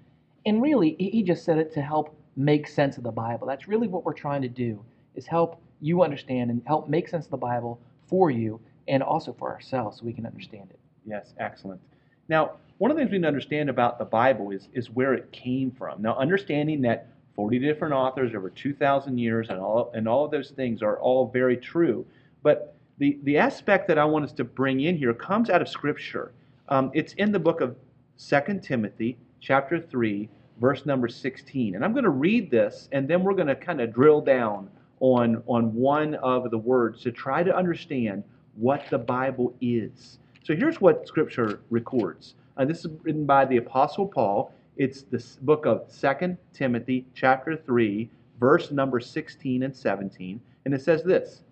And 0.45 0.62
really, 0.62 0.97
he 0.99 1.23
just 1.23 1.45
said 1.45 1.59
it 1.59 1.73
to 1.75 1.83
help 1.83 2.16
make 2.37 2.69
sense 2.69 2.97
of 2.97 3.02
the 3.02 3.11
Bible. 3.11 3.47
That's 3.47 3.66
really 3.69 3.88
what 3.88 4.05
we're 4.05 4.12
trying 4.12 4.43
to 4.43 4.49
do 4.49 4.85
is 5.14 5.26
help 5.26 5.61
you 5.81 6.02
understand 6.02 6.50
and 6.50 6.62
help 6.66 6.88
make 6.88 7.09
sense 7.09 7.25
of 7.25 7.31
the 7.31 7.37
Bible 7.37 7.81
for 8.07 8.31
you 8.31 8.61
and 8.88 9.02
also 9.02 9.33
for 9.33 9.52
ourselves 9.52 9.99
so 9.99 10.05
we 10.05 10.12
can 10.12 10.26
understand 10.26 10.69
it. 10.71 10.78
Yes, 11.05 11.35
excellent. 11.38 11.81
Now, 12.28 12.52
one 12.78 12.90
of 12.90 12.97
the 12.97 13.02
things 13.02 13.12
we 13.12 13.18
need 13.18 13.23
to 13.23 13.28
understand 13.28 13.71
about 13.71 13.99
the 13.99 14.04
Bible 14.04 14.50
is, 14.50 14.68
is 14.73 14.90
where 14.90 15.14
it 15.14 15.30
came 15.33 15.71
from. 15.71 16.02
Now, 16.02 16.16
understanding 16.16 16.83
that 16.83 17.09
40 17.35 17.59
different 17.59 17.95
authors 17.95 18.35
over 18.35 18.50
2,000 18.50 19.18
years 19.18 19.49
and 19.50 19.59
all, 19.59 19.90
and 19.95 20.09
all 20.09 20.25
of 20.25 20.30
those 20.30 20.50
things 20.50 20.83
are 20.83 20.99
all 20.99 21.28
very 21.28 21.56
true. 21.56 22.04
But 22.42 22.75
the, 22.99 23.18
the 23.25 23.38
aspect 23.38 23.88
that 23.88 23.99
I 23.99 24.04
want 24.04 24.25
us 24.25 24.33
to 24.33 24.45
bring 24.45 24.80
in 24.80 24.97
here 24.97 25.12
comes 25.14 25.50
out 25.50 25.61
of 25.61 25.68
Scripture. 25.68 26.33
Um, 26.68 26.90
it's 26.95 27.12
in 27.14 27.33
the 27.33 27.38
book 27.38 27.61
of 27.61 27.76
2 28.18 28.61
Timothy, 28.62 29.16
chapter 29.40 29.78
3, 29.80 30.28
verse 30.61 30.87
number 30.87 31.09
16. 31.09 31.75
And 31.75 31.85
I'm 31.85 31.92
going 31.92 32.04
to 32.04 32.11
read 32.11 32.50
this, 32.50 32.88
and 32.92 33.06
then 33.06 33.23
we're 33.23 33.35
going 33.35 33.49
to 33.49 33.56
kind 33.56 33.80
of 33.80 33.92
drill 33.92 34.21
down 34.21 34.71
on, 35.00 35.42
on 35.47 35.75
one 35.75 36.14
of 36.16 36.50
the 36.50 36.59
words 36.59 37.02
to 37.02 37.12
try 37.12 37.42
to 37.42 37.54
understand 37.54 38.25
what 38.54 38.85
the 38.90 38.99
Bible 38.99 39.54
is. 39.61 40.18
So 40.42 40.54
here's 40.54 40.80
what 40.80 41.06
Scripture 41.06 41.61
records. 41.68 42.35
Uh, 42.56 42.64
this 42.64 42.84
is 42.84 42.90
written 43.02 43.26
by 43.26 43.44
the 43.44 43.58
Apostle 43.58 44.06
Paul. 44.06 44.52
It's 44.76 45.02
the 45.02 45.22
book 45.42 45.66
of 45.66 45.92
2 45.92 46.36
Timothy, 46.54 47.04
chapter 47.14 47.56
3, 47.56 48.08
verse 48.40 48.70
number 48.70 48.98
16 48.98 49.62
and 49.62 49.76
17. 49.76 50.40
And 50.64 50.75
it 50.75 50.82
says 50.82 51.02
this 51.02 51.42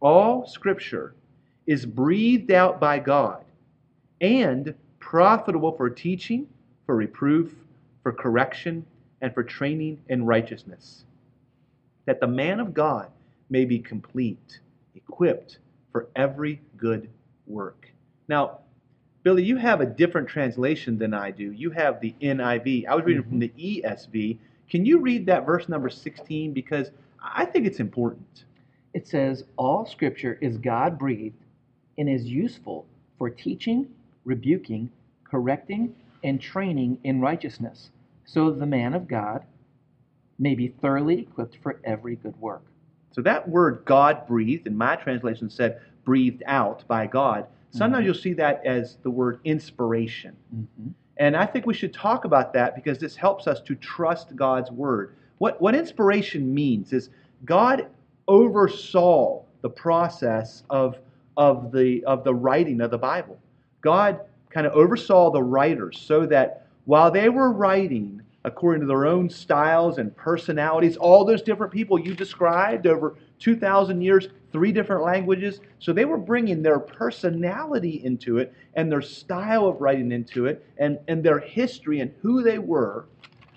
All 0.00 0.46
Scripture 0.46 1.14
is 1.66 1.86
breathed 1.86 2.50
out 2.50 2.80
by 2.80 2.98
God 2.98 3.44
and 4.20 4.74
profitable 4.98 5.72
for 5.72 5.88
teaching, 5.88 6.46
for 6.86 6.96
reproof, 6.96 7.54
for 8.02 8.12
correction, 8.12 8.84
and 9.20 9.32
for 9.32 9.42
training 9.42 9.98
in 10.08 10.26
righteousness, 10.26 11.04
that 12.06 12.20
the 12.20 12.26
man 12.26 12.60
of 12.60 12.74
God 12.74 13.08
may 13.48 13.64
be 13.64 13.78
complete, 13.78 14.60
equipped 14.94 15.58
for 15.92 16.08
every 16.16 16.60
good 16.76 17.08
work. 17.46 17.88
Now, 18.28 18.58
Billy, 19.22 19.44
you 19.44 19.56
have 19.56 19.80
a 19.80 19.86
different 19.86 20.28
translation 20.28 20.98
than 20.98 21.14
I 21.14 21.30
do. 21.30 21.52
You 21.52 21.70
have 21.70 22.00
the 22.00 22.14
NIV. 22.20 22.86
I 22.86 22.94
was 22.94 23.04
reading 23.04 23.22
from 23.22 23.40
mm-hmm. 23.40 23.56
the 23.56 23.82
ESV. 23.82 24.38
Can 24.68 24.84
you 24.84 24.98
read 24.98 25.26
that 25.26 25.46
verse 25.46 25.68
number 25.68 25.88
16? 25.88 26.52
Because 26.52 26.90
I 27.22 27.44
think 27.44 27.66
it's 27.66 27.78
important. 27.80 28.44
It 28.94 29.06
says, 29.06 29.44
All 29.56 29.86
scripture 29.86 30.38
is 30.40 30.58
God 30.58 30.98
breathed 30.98 31.44
and 31.98 32.08
is 32.08 32.24
useful 32.24 32.86
for 33.16 33.30
teaching, 33.30 33.88
rebuking, 34.24 34.90
correcting, 35.24 35.94
and 36.24 36.40
training 36.40 36.98
in 37.04 37.20
righteousness, 37.20 37.90
so 38.24 38.50
the 38.50 38.66
man 38.66 38.94
of 38.94 39.08
God 39.08 39.44
may 40.38 40.54
be 40.54 40.68
thoroughly 40.68 41.20
equipped 41.20 41.58
for 41.62 41.80
every 41.84 42.16
good 42.16 42.38
work. 42.40 42.62
So 43.12 43.22
that 43.22 43.48
word 43.48 43.82
God 43.84 44.26
breathed, 44.26 44.66
in 44.66 44.76
my 44.76 44.96
translation 44.96 45.50
said 45.50 45.80
breathed 46.04 46.42
out 46.46 46.86
by 46.88 47.06
God. 47.06 47.46
Sometimes 47.72 48.02
Mhm. 48.02 48.06
you'll 48.06 48.14
see 48.14 48.32
that 48.34 48.64
as 48.64 48.96
the 49.02 49.10
word 49.10 49.40
inspiration. 49.44 50.36
Mm-hmm. 50.54 50.90
And 51.16 51.36
I 51.36 51.46
think 51.46 51.66
we 51.66 51.74
should 51.74 51.92
talk 51.92 52.24
about 52.24 52.52
that 52.52 52.74
because 52.74 52.98
this 52.98 53.16
helps 53.16 53.46
us 53.46 53.60
to 53.62 53.74
trust 53.74 54.36
God's 54.36 54.70
word. 54.70 55.14
What, 55.38 55.60
what 55.60 55.74
inspiration 55.74 56.52
means 56.54 56.92
is 56.92 57.10
God 57.44 57.86
oversaw 58.28 59.42
the 59.62 59.70
process 59.70 60.64
of, 60.70 60.98
of, 61.36 61.72
the, 61.72 62.04
of 62.04 62.24
the 62.24 62.34
writing 62.34 62.80
of 62.80 62.90
the 62.90 62.98
Bible. 62.98 63.38
God 63.80 64.20
kind 64.50 64.66
of 64.66 64.72
oversaw 64.74 65.30
the 65.30 65.42
writers 65.42 65.98
so 65.98 66.26
that 66.26 66.66
while 66.84 67.10
they 67.10 67.28
were 67.28 67.52
writing 67.52 68.20
according 68.44 68.80
to 68.80 68.86
their 68.86 69.06
own 69.06 69.30
styles 69.30 69.98
and 69.98 70.14
personalities, 70.16 70.96
all 70.96 71.24
those 71.24 71.42
different 71.42 71.72
people 71.72 71.98
you 71.98 72.12
described 72.14 72.86
over 72.86 73.16
2,000 73.38 74.00
years, 74.02 74.28
three 74.52 74.72
different 74.72 75.04
languages, 75.04 75.60
so 75.78 75.92
they 75.92 76.04
were 76.04 76.18
bringing 76.18 76.62
their 76.62 76.78
personality 76.78 78.02
into 78.04 78.38
it 78.38 78.54
and 78.74 78.90
their 78.92 79.02
style 79.02 79.66
of 79.66 79.80
writing 79.80 80.12
into 80.12 80.46
it 80.46 80.64
and, 80.78 80.98
and 81.08 81.24
their 81.24 81.38
history 81.40 82.00
and 82.00 82.14
who 82.22 82.42
they 82.42 82.58
were. 82.58 83.06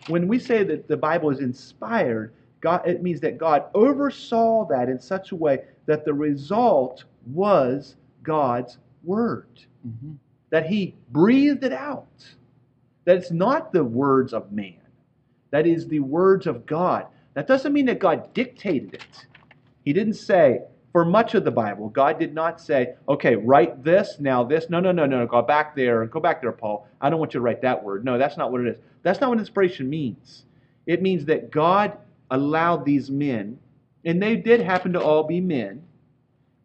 When 0.07 0.27
we 0.27 0.39
say 0.39 0.63
that 0.63 0.87
the 0.87 0.97
Bible 0.97 1.29
is 1.31 1.39
inspired, 1.39 2.33
God, 2.61 2.87
it 2.87 3.03
means 3.03 3.21
that 3.21 3.37
God 3.37 3.65
oversaw 3.73 4.67
that 4.69 4.89
in 4.89 4.99
such 4.99 5.31
a 5.31 5.35
way 5.35 5.59
that 5.87 6.05
the 6.05 6.13
result 6.13 7.05
was 7.27 7.95
God's 8.23 8.77
Word 9.03 9.47
Mm-hmm. 9.87 10.13
that 10.49 10.65
he 10.65 10.95
breathed 11.11 11.63
it 11.63 11.73
out. 11.73 12.07
That 13.05 13.17
it's 13.17 13.31
not 13.31 13.71
the 13.71 13.83
words 13.83 14.33
of 14.33 14.51
man, 14.51 14.81
that 15.51 15.67
is 15.67 15.87
the 15.87 15.99
words 15.99 16.47
of 16.47 16.65
God. 16.65 17.05
That 17.35 17.47
doesn't 17.47 17.73
mean 17.73 17.85
that 17.85 17.99
God 17.99 18.33
dictated 18.33 18.95
it. 18.95 19.27
He 19.83 19.93
didn't 19.93 20.15
say, 20.15 20.61
for 20.95 21.03
much 21.03 21.35
of 21.35 21.43
the 21.43 21.51
Bible, 21.51 21.89
God 21.89 22.19
did 22.19 22.33
not 22.33 22.61
say, 22.61 22.93
okay, 23.09 23.35
write 23.35 23.83
this, 23.83 24.15
now 24.17 24.45
this. 24.45 24.69
No, 24.69 24.79
no, 24.79 24.93
no, 24.93 25.05
no, 25.05 25.27
go 25.27 25.41
back 25.41 25.75
there, 25.75 26.05
go 26.05 26.21
back 26.21 26.39
there, 26.39 26.53
Paul. 26.53 26.87
I 27.01 27.09
don't 27.09 27.19
want 27.19 27.33
you 27.33 27.39
to 27.41 27.43
write 27.43 27.61
that 27.63 27.83
word. 27.83 28.05
No, 28.05 28.17
that's 28.17 28.37
not 28.37 28.49
what 28.49 28.61
it 28.61 28.67
is. 28.67 28.77
That's 29.03 29.19
not 29.19 29.29
what 29.29 29.39
inspiration 29.39 29.89
means. 29.89 30.45
It 30.85 31.01
means 31.01 31.25
that 31.25 31.51
God 31.51 31.97
allowed 32.31 32.85
these 32.85 33.11
men, 33.11 33.59
and 34.05 34.23
they 34.23 34.37
did 34.37 34.61
happen 34.61 34.93
to 34.93 35.01
all 35.03 35.23
be 35.23 35.41
men, 35.41 35.83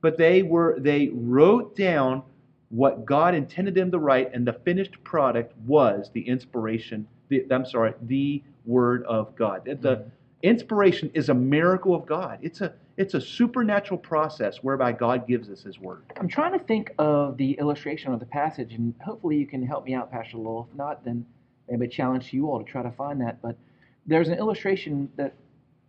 but 0.00 0.16
they 0.16 0.44
were 0.44 0.76
they 0.78 1.08
wrote 1.12 1.74
down 1.74 2.22
what 2.68 3.04
God 3.04 3.34
intended 3.34 3.74
them 3.74 3.90
to 3.90 3.98
write, 3.98 4.32
and 4.32 4.46
the 4.46 4.52
finished 4.52 5.02
product 5.02 5.54
was 5.66 6.08
the 6.14 6.20
inspiration. 6.20 7.04
The, 7.30 7.44
I'm 7.50 7.66
sorry, 7.66 7.94
the 8.02 8.44
Word 8.64 9.02
of 9.06 9.34
God. 9.34 9.64
The 9.64 9.96
Mhm. 9.96 10.04
inspiration 10.44 11.10
is 11.14 11.30
a 11.30 11.34
miracle 11.34 11.96
of 11.96 12.06
God. 12.06 12.38
It's 12.42 12.60
a 12.60 12.74
it's 13.00 13.14
a 13.14 13.20
supernatural 13.20 13.96
process 13.96 14.58
whereby 14.58 14.92
God 14.92 15.26
gives 15.26 15.48
us 15.48 15.62
His 15.62 15.80
Word. 15.80 16.04
I'm 16.18 16.28
trying 16.28 16.52
to 16.52 16.58
think 16.58 16.92
of 16.98 17.38
the 17.38 17.52
illustration 17.52 18.12
of 18.12 18.20
the 18.20 18.26
passage, 18.26 18.74
and 18.74 18.94
hopefully 19.02 19.38
you 19.38 19.46
can 19.46 19.66
help 19.66 19.86
me 19.86 19.94
out, 19.94 20.12
Pastor 20.12 20.36
Lowell. 20.36 20.68
If 20.70 20.76
not, 20.76 21.02
then 21.02 21.24
maybe 21.66 21.86
a 21.86 21.88
challenge 21.88 22.30
you 22.34 22.50
all 22.50 22.62
to 22.62 22.70
try 22.70 22.82
to 22.82 22.90
find 22.90 23.18
that. 23.22 23.40
But 23.40 23.56
there's 24.04 24.28
an 24.28 24.34
illustration 24.34 25.10
that 25.16 25.32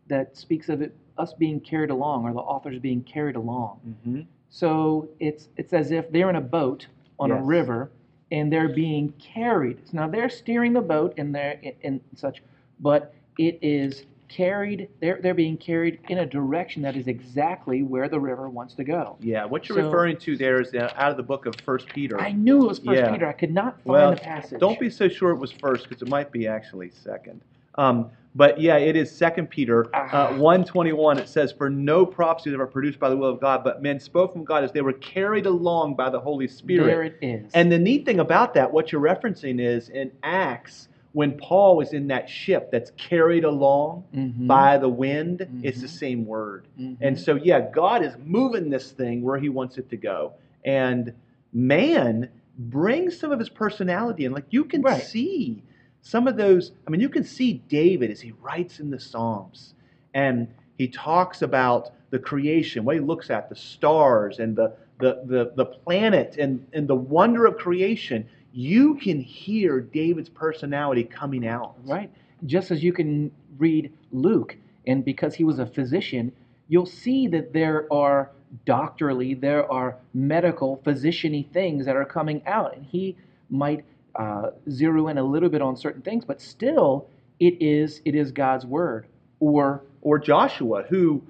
that 0.07 0.37
speaks 0.37 0.69
of 0.69 0.81
it 0.81 0.95
us 1.17 1.33
being 1.33 1.59
carried 1.59 1.89
along, 1.89 2.23
or 2.23 2.31
the 2.31 2.39
authors 2.39 2.79
being 2.79 3.03
carried 3.03 3.35
along. 3.35 3.81
Mm-hmm. 3.85 4.21
So 4.49 5.09
it's 5.19 5.49
it's 5.57 5.73
as 5.73 5.91
if 5.91 6.09
they're 6.13 6.29
in 6.29 6.37
a 6.37 6.41
boat 6.41 6.87
on 7.19 7.31
a 7.31 7.41
river, 7.43 7.91
and 8.31 8.49
they're 8.49 8.73
being 8.73 9.13
carried. 9.19 9.81
Now 9.93 10.07
they're 10.07 10.29
steering 10.29 10.71
the 10.71 10.81
boat 10.81 11.15
and 11.17 11.35
they're 11.35 11.59
and 11.83 11.99
such, 12.15 12.41
but 12.79 13.13
it 13.37 13.59
is 13.61 14.05
carried. 14.35 14.87
They're 15.01 15.19
they're 15.21 15.33
being 15.33 15.57
carried 15.57 15.99
in 16.09 16.19
a 16.19 16.25
direction 16.25 16.81
that 16.83 16.95
is 16.95 17.07
exactly 17.07 17.83
where 17.83 18.07
the 18.07 18.19
river 18.19 18.49
wants 18.49 18.73
to 18.75 18.83
go. 18.83 19.17
Yeah, 19.19 19.45
what 19.45 19.67
you're 19.67 19.77
So- 19.77 19.85
referring 19.85 20.17
to 20.17 20.37
there 20.37 20.61
is 20.61 20.73
uh, 20.73 20.91
out 20.95 21.11
of 21.11 21.17
the 21.17 21.23
book 21.23 21.45
of 21.45 21.55
First 21.65 21.87
Peter. 21.89 22.19
I 22.19 22.31
knew 22.31 22.63
it 22.63 22.67
was 22.67 22.79
First 22.79 22.99
Yeah. 22.99 23.11
Peter. 23.11 23.27
I 23.27 23.33
could 23.33 23.53
not 23.53 23.75
find 23.81 23.85
Well, 23.85 24.11
the 24.11 24.17
passage. 24.17 24.59
Don't 24.59 24.79
be 24.79 24.89
so 24.89 25.07
sure 25.09 25.31
it 25.31 25.37
was 25.37 25.51
first 25.51 25.87
because 25.89 26.01
it 26.01 26.07
might 26.07 26.31
be 26.31 26.47
actually 26.47 26.89
second. 26.91 27.41
Um, 27.75 28.09
but 28.35 28.59
yeah, 28.61 28.77
it 28.77 28.95
is 28.95 29.11
Second 29.11 29.49
Peter 29.49 29.87
Ah. 29.93 30.29
uh, 30.29 30.37
one 30.37 30.63
twenty 30.63 30.93
one. 30.93 31.17
It 31.17 31.27
says, 31.27 31.51
"For 31.51 31.69
no 31.69 32.05
prophecies 32.05 32.53
ever 32.53 32.65
produced 32.67 32.99
by 32.99 33.09
the 33.09 33.17
will 33.17 33.29
of 33.29 33.41
God, 33.41 33.63
but 33.63 33.81
men 33.81 33.99
spoke 33.99 34.31
from 34.33 34.45
God 34.45 34.63
as 34.63 34.71
they 34.71 34.81
were 34.81 34.93
carried 34.93 35.45
along 35.45 35.95
by 35.95 36.09
the 36.09 36.19
Holy 36.19 36.47
Spirit." 36.47 36.85
There 36.85 37.03
it 37.03 37.17
is. 37.21 37.51
And 37.53 37.69
the 37.71 37.79
neat 37.79 38.05
thing 38.05 38.19
about 38.21 38.53
that, 38.53 38.71
what 38.71 38.91
you're 38.91 39.01
referencing 39.01 39.59
is 39.59 39.89
in 39.89 40.11
Acts 40.23 40.87
when 41.13 41.33
Paul 41.37 41.75
was 41.75 41.93
in 41.93 42.07
that 42.07 42.29
ship 42.29 42.71
that's 42.71 42.91
carried 42.91 43.43
along 43.43 44.05
Mhm. 44.15 44.47
by 44.47 44.77
the 44.77 44.87
wind, 44.89 45.45
it's 45.61 45.81
the 45.81 45.87
Mhm. 45.87 45.89
same 45.89 46.25
word. 46.25 46.65
Mhm. 46.79 46.97
And 47.01 47.19
so, 47.19 47.35
yeah, 47.35 47.59
God 47.71 48.03
is 48.03 48.15
moving 48.25 48.69
this 48.69 48.91
thing 48.91 49.21
where 49.21 49.37
He 49.37 49.49
wants 49.49 49.77
it 49.77 49.89
to 49.89 49.97
go. 49.97 50.33
And 50.63 51.13
man 51.53 52.29
brings 52.57 53.17
some 53.17 53.31
of 53.31 53.39
his 53.39 53.49
personality 53.49 54.25
in. 54.25 54.31
Like 54.31 54.45
you 54.51 54.63
can 54.65 54.81
Right. 54.81 55.01
see 55.01 55.63
some 56.01 56.27
of 56.27 56.37
those. 56.37 56.71
I 56.87 56.91
mean, 56.91 57.01
you 57.01 57.09
can 57.09 57.23
see 57.23 57.61
David 57.67 58.11
as 58.11 58.21
he 58.21 58.33
writes 58.41 58.79
in 58.79 58.89
the 58.89 58.99
Psalms 58.99 59.73
and 60.13 60.47
he 60.77 60.87
talks 60.87 61.41
about 61.41 61.91
the 62.09 62.19
creation, 62.19 62.83
what 62.83 62.95
he 62.95 63.01
looks 63.01 63.29
at, 63.29 63.49
the 63.49 63.55
stars 63.55 64.39
and 64.39 64.55
the, 64.55 64.73
the, 64.99 65.21
the, 65.25 65.51
the 65.55 65.65
planet 65.65 66.35
and, 66.37 66.65
and 66.73 66.87
the 66.87 66.95
wonder 66.95 67.45
of 67.45 67.57
creation. 67.57 68.25
You 68.53 68.95
can 68.95 69.19
hear 69.21 69.79
David's 69.79 70.29
personality 70.29 71.03
coming 71.03 71.47
out. 71.47 71.75
Right. 71.85 72.11
Just 72.45 72.71
as 72.71 72.83
you 72.83 72.91
can 72.93 73.31
read 73.57 73.91
Luke, 74.11 74.57
and 74.87 75.05
because 75.05 75.35
he 75.35 75.43
was 75.43 75.59
a 75.59 75.65
physician, 75.65 76.31
you'll 76.67 76.85
see 76.85 77.27
that 77.27 77.53
there 77.53 77.87
are 77.93 78.31
doctorly, 78.65 79.33
there 79.33 79.71
are 79.71 79.97
medical, 80.13 80.77
physician-y 80.83 81.45
things 81.53 81.85
that 81.85 81.95
are 81.95 82.05
coming 82.05 82.41
out, 82.45 82.75
and 82.75 82.85
he 82.85 83.15
might 83.49 83.85
uh, 84.15 84.49
zero 84.69 85.07
in 85.07 85.17
a 85.17 85.23
little 85.23 85.47
bit 85.49 85.61
on 85.61 85.77
certain 85.77 86.01
things, 86.01 86.25
but 86.25 86.41
still, 86.41 87.07
it 87.39 87.61
is 87.61 88.01
it 88.03 88.13
is 88.15 88.31
God's 88.31 88.65
word. 88.65 89.07
Or 89.39 89.83
Or 90.01 90.19
Joshua, 90.19 90.83
who 90.89 91.23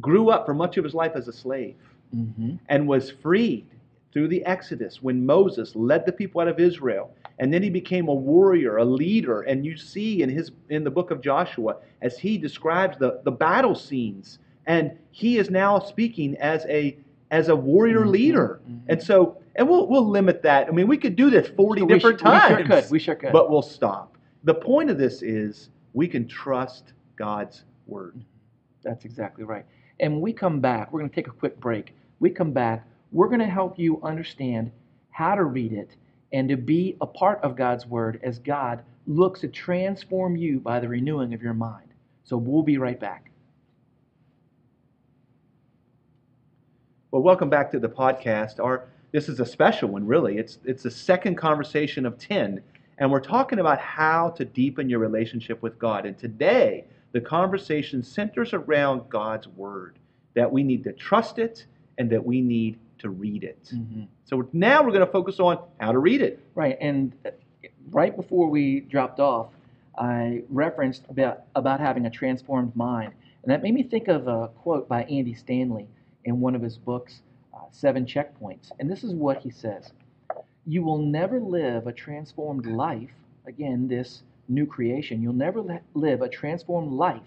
grew 0.00 0.30
up 0.30 0.44
for 0.46 0.54
much 0.54 0.76
of 0.76 0.82
his 0.84 0.94
life 0.94 1.12
as 1.14 1.28
a 1.28 1.32
slave. 1.32 1.76
Mhm. 2.14 2.60
and 2.68 2.86
was 2.86 3.10
freed 3.10 3.66
through 4.14 4.28
the 4.28 4.44
Exodus 4.46 5.02
when 5.02 5.26
Moses 5.26 5.76
led 5.76 6.06
the 6.06 6.12
people 6.12 6.40
out 6.40 6.48
of 6.48 6.58
Israel. 6.60 7.12
And 7.40 7.52
then 7.52 7.62
he 7.62 7.68
became 7.70 8.08
a 8.08 8.14
warrior, 8.14 8.78
a 8.78 8.84
leader. 8.84 9.42
And 9.42 9.66
you 9.66 9.76
see 9.76 10.22
in 10.22 10.30
his 10.30 10.52
in 10.70 10.84
the 10.84 10.90
book 10.90 11.10
of 11.10 11.20
Joshua 11.20 11.76
as 12.00 12.18
he 12.18 12.38
describes 12.38 12.96
the, 12.96 13.20
the 13.24 13.32
battle 13.32 13.74
scenes. 13.74 14.38
And 14.66 14.92
he 15.10 15.36
is 15.38 15.50
now 15.50 15.80
speaking 15.80 16.36
as 16.38 16.64
a 16.66 16.96
as 17.32 17.48
a 17.48 17.56
warrior 17.56 18.04
Mhm, 18.06 18.10
leader. 18.10 18.60
mhm. 18.70 18.80
And 18.88 19.02
so 19.02 19.36
and 19.56 19.68
we'll 19.68 19.88
we'll 19.88 20.08
limit 20.08 20.42
that. 20.42 20.68
I 20.68 20.70
mean, 20.70 20.86
we 20.86 20.96
could 20.96 21.16
do 21.16 21.28
this 21.28 21.48
40 21.48 21.82
we, 21.82 21.94
different 21.94 22.20
sh- 22.20 22.22
we 22.22 22.28
times. 22.30 22.48
sure 22.48 22.64
could. 22.82 22.90
We 22.90 22.98
sure 23.00 23.14
could. 23.16 23.32
But 23.32 23.50
we'll 23.50 23.62
stop. 23.62 24.16
The 24.44 24.54
point 24.54 24.90
of 24.90 24.96
this 24.98 25.22
is 25.22 25.70
we 25.92 26.06
can 26.06 26.28
trust 26.28 26.92
God's 27.16 27.64
word. 27.88 28.24
That's 28.84 29.04
exactly 29.04 29.44
right. 29.44 29.64
And 30.00 30.12
when 30.14 30.22
we 30.22 30.32
come 30.32 30.60
back, 30.60 30.92
we're 30.92 31.00
going 31.00 31.10
to 31.10 31.14
take 31.14 31.28
a 31.28 31.32
quick 31.32 31.58
break. 31.58 31.94
We 32.20 32.30
come 32.30 32.52
back, 32.52 32.86
we're 33.14 33.28
going 33.28 33.38
to 33.38 33.46
help 33.46 33.78
you 33.78 34.00
understand 34.02 34.72
how 35.10 35.36
to 35.36 35.44
read 35.44 35.72
it 35.72 35.94
and 36.32 36.48
to 36.48 36.56
be 36.56 36.96
a 37.00 37.06
part 37.06 37.38
of 37.44 37.54
God's 37.54 37.86
Word 37.86 38.18
as 38.24 38.40
God 38.40 38.82
looks 39.06 39.40
to 39.42 39.48
transform 39.48 40.36
you 40.36 40.58
by 40.58 40.80
the 40.80 40.88
renewing 40.88 41.32
of 41.32 41.40
your 41.40 41.54
mind. 41.54 41.94
So 42.24 42.36
we'll 42.36 42.64
be 42.64 42.76
right 42.76 42.98
back. 42.98 43.30
Well, 47.12 47.22
welcome 47.22 47.48
back 47.48 47.70
to 47.70 47.78
the 47.78 47.88
podcast. 47.88 48.58
Our 48.58 48.88
this 49.12 49.28
is 49.28 49.38
a 49.38 49.46
special 49.46 49.90
one, 49.90 50.04
really. 50.04 50.36
It's 50.36 50.58
it's 50.64 50.82
the 50.82 50.90
second 50.90 51.36
conversation 51.36 52.06
of 52.06 52.18
ten, 52.18 52.60
and 52.98 53.12
we're 53.12 53.20
talking 53.20 53.60
about 53.60 53.78
how 53.78 54.30
to 54.30 54.44
deepen 54.44 54.88
your 54.88 54.98
relationship 54.98 55.62
with 55.62 55.78
God. 55.78 56.04
And 56.04 56.18
today, 56.18 56.86
the 57.12 57.20
conversation 57.20 58.02
centers 58.02 58.52
around 58.52 59.08
God's 59.08 59.46
word. 59.46 60.00
That 60.34 60.50
we 60.50 60.64
need 60.64 60.82
to 60.82 60.92
trust 60.92 61.38
it 61.38 61.66
and 61.96 62.10
that 62.10 62.26
we 62.26 62.40
need 62.40 62.76
to 63.04 63.10
read 63.10 63.44
it. 63.44 63.70
So 64.24 64.48
now 64.52 64.82
we're 64.82 64.90
going 64.90 65.06
to 65.06 65.12
focus 65.12 65.38
on 65.38 65.58
how 65.78 65.92
to 65.92 65.98
read 65.98 66.20
it. 66.22 66.40
Right. 66.54 66.76
And 66.80 67.12
right 67.90 68.14
before 68.16 68.48
we 68.48 68.80
dropped 68.80 69.20
off, 69.20 69.48
I 69.96 70.42
referenced 70.48 71.04
about, 71.08 71.42
about 71.54 71.78
having 71.80 72.06
a 72.06 72.10
transformed 72.10 72.74
mind. 72.74 73.12
And 73.42 73.52
that 73.52 73.62
made 73.62 73.74
me 73.74 73.82
think 73.82 74.08
of 74.08 74.26
a 74.26 74.48
quote 74.48 74.88
by 74.88 75.04
Andy 75.04 75.34
Stanley 75.34 75.86
in 76.24 76.40
one 76.40 76.54
of 76.54 76.62
his 76.62 76.76
books, 76.76 77.20
uh, 77.54 77.58
Seven 77.70 78.06
Checkpoints. 78.06 78.72
And 78.80 78.90
this 78.90 79.04
is 79.04 79.14
what 79.14 79.38
he 79.38 79.50
says 79.50 79.92
You 80.66 80.82
will 80.82 80.98
never 80.98 81.38
live 81.38 81.86
a 81.86 81.92
transformed 81.92 82.66
life, 82.66 83.12
again, 83.46 83.86
this 83.86 84.22
new 84.48 84.66
creation, 84.66 85.22
you'll 85.22 85.32
never 85.32 85.60
li- 85.60 85.78
live 85.94 86.22
a 86.22 86.28
transformed 86.28 86.92
life 86.92 87.22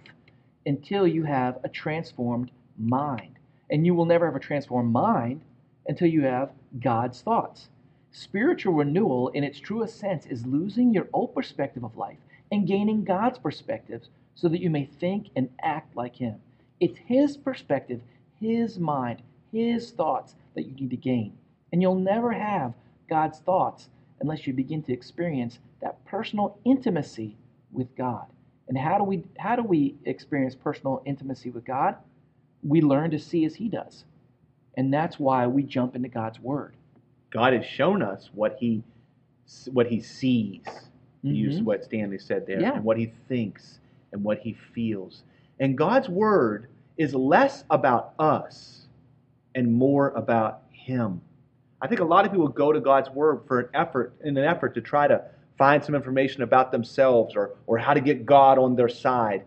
until 0.65 1.07
you 1.07 1.23
have 1.23 1.59
a 1.63 1.69
transformed 1.69 2.51
mind. 2.77 3.37
And 3.69 3.85
you 3.85 3.95
will 3.95 4.05
never 4.05 4.25
have 4.25 4.35
a 4.35 4.39
transformed 4.39 4.91
mind 4.91 5.41
until 5.87 6.07
you 6.07 6.23
have 6.23 6.51
God's 6.79 7.21
thoughts. 7.21 7.69
Spiritual 8.11 8.73
renewal, 8.73 9.29
in 9.29 9.43
its 9.43 9.59
truest 9.59 9.99
sense, 9.99 10.25
is 10.25 10.45
losing 10.45 10.93
your 10.93 11.07
old 11.13 11.33
perspective 11.33 11.83
of 11.83 11.97
life 11.97 12.17
and 12.51 12.67
gaining 12.67 13.03
God's 13.03 13.37
perspectives 13.37 14.09
so 14.35 14.47
that 14.47 14.61
you 14.61 14.69
may 14.69 14.85
think 14.85 15.27
and 15.35 15.49
act 15.61 15.95
like 15.95 16.15
Him. 16.15 16.35
It's 16.79 16.97
His 16.97 17.37
perspective, 17.37 18.01
His 18.39 18.79
mind, 18.79 19.21
His 19.51 19.91
thoughts 19.91 20.35
that 20.55 20.63
you 20.63 20.73
need 20.75 20.89
to 20.91 20.97
gain. 20.97 21.37
And 21.71 21.81
you'll 21.81 21.95
never 21.95 22.31
have 22.31 22.73
God's 23.09 23.39
thoughts 23.39 23.89
unless 24.19 24.47
you 24.47 24.53
begin 24.53 24.83
to 24.83 24.93
experience 24.93 25.59
that 25.81 26.03
personal 26.05 26.57
intimacy 26.65 27.35
with 27.71 27.95
God. 27.95 28.25
And 28.67 28.77
how 28.77 28.97
do 28.97 29.03
we 29.03 29.23
how 29.37 29.55
do 29.55 29.63
we 29.63 29.95
experience 30.05 30.55
personal 30.55 31.01
intimacy 31.05 31.49
with 31.51 31.65
God? 31.65 31.95
We 32.63 32.81
learn 32.81 33.11
to 33.11 33.19
see 33.19 33.45
as 33.45 33.55
he 33.55 33.69
does. 33.69 34.03
And 34.77 34.93
that's 34.93 35.19
why 35.19 35.47
we 35.47 35.63
jump 35.63 35.95
into 35.95 36.07
God's 36.07 36.39
word. 36.39 36.75
God 37.31 37.53
has 37.53 37.65
shown 37.65 38.01
us 38.01 38.29
what 38.33 38.57
he 38.59 38.83
what 39.71 39.87
he 39.87 40.01
sees. 40.01 40.63
To 40.63 41.29
mm-hmm. 41.29 41.35
use 41.35 41.61
what 41.61 41.83
Stanley 41.83 42.19
said 42.19 42.45
there, 42.45 42.61
Yeah. 42.61 42.75
and 42.75 42.83
what 42.83 42.95
he 42.97 43.11
thinks 43.27 43.79
and 44.11 44.23
what 44.23 44.37
he 44.39 44.53
feels. 44.53 45.23
And 45.59 45.75
God's 45.75 46.07
word 46.07 46.69
is 46.95 47.15
less 47.15 47.63
about 47.71 48.13
us 48.19 48.85
and 49.55 49.73
more 49.73 50.09
about 50.09 50.61
him. 50.69 51.21
I 51.81 51.87
think 51.87 52.01
a 52.01 52.05
lot 52.05 52.25
of 52.25 52.31
people 52.31 52.47
go 52.47 52.71
to 52.71 52.79
God's 52.79 53.09
word 53.09 53.41
for 53.47 53.59
an 53.59 53.69
effort 53.73 54.13
in 54.23 54.37
an 54.37 54.45
effort 54.45 54.75
to 54.75 54.81
try 54.81 55.07
to 55.07 55.23
find 55.57 55.83
some 55.83 55.95
information 55.95 56.43
about 56.43 56.71
themselves 56.71 57.35
or, 57.35 57.55
or 57.65 57.79
how 57.79 57.93
to 57.93 58.01
get 58.01 58.25
God 58.25 58.59
on 58.59 58.75
their 58.75 58.89
side. 58.89 59.43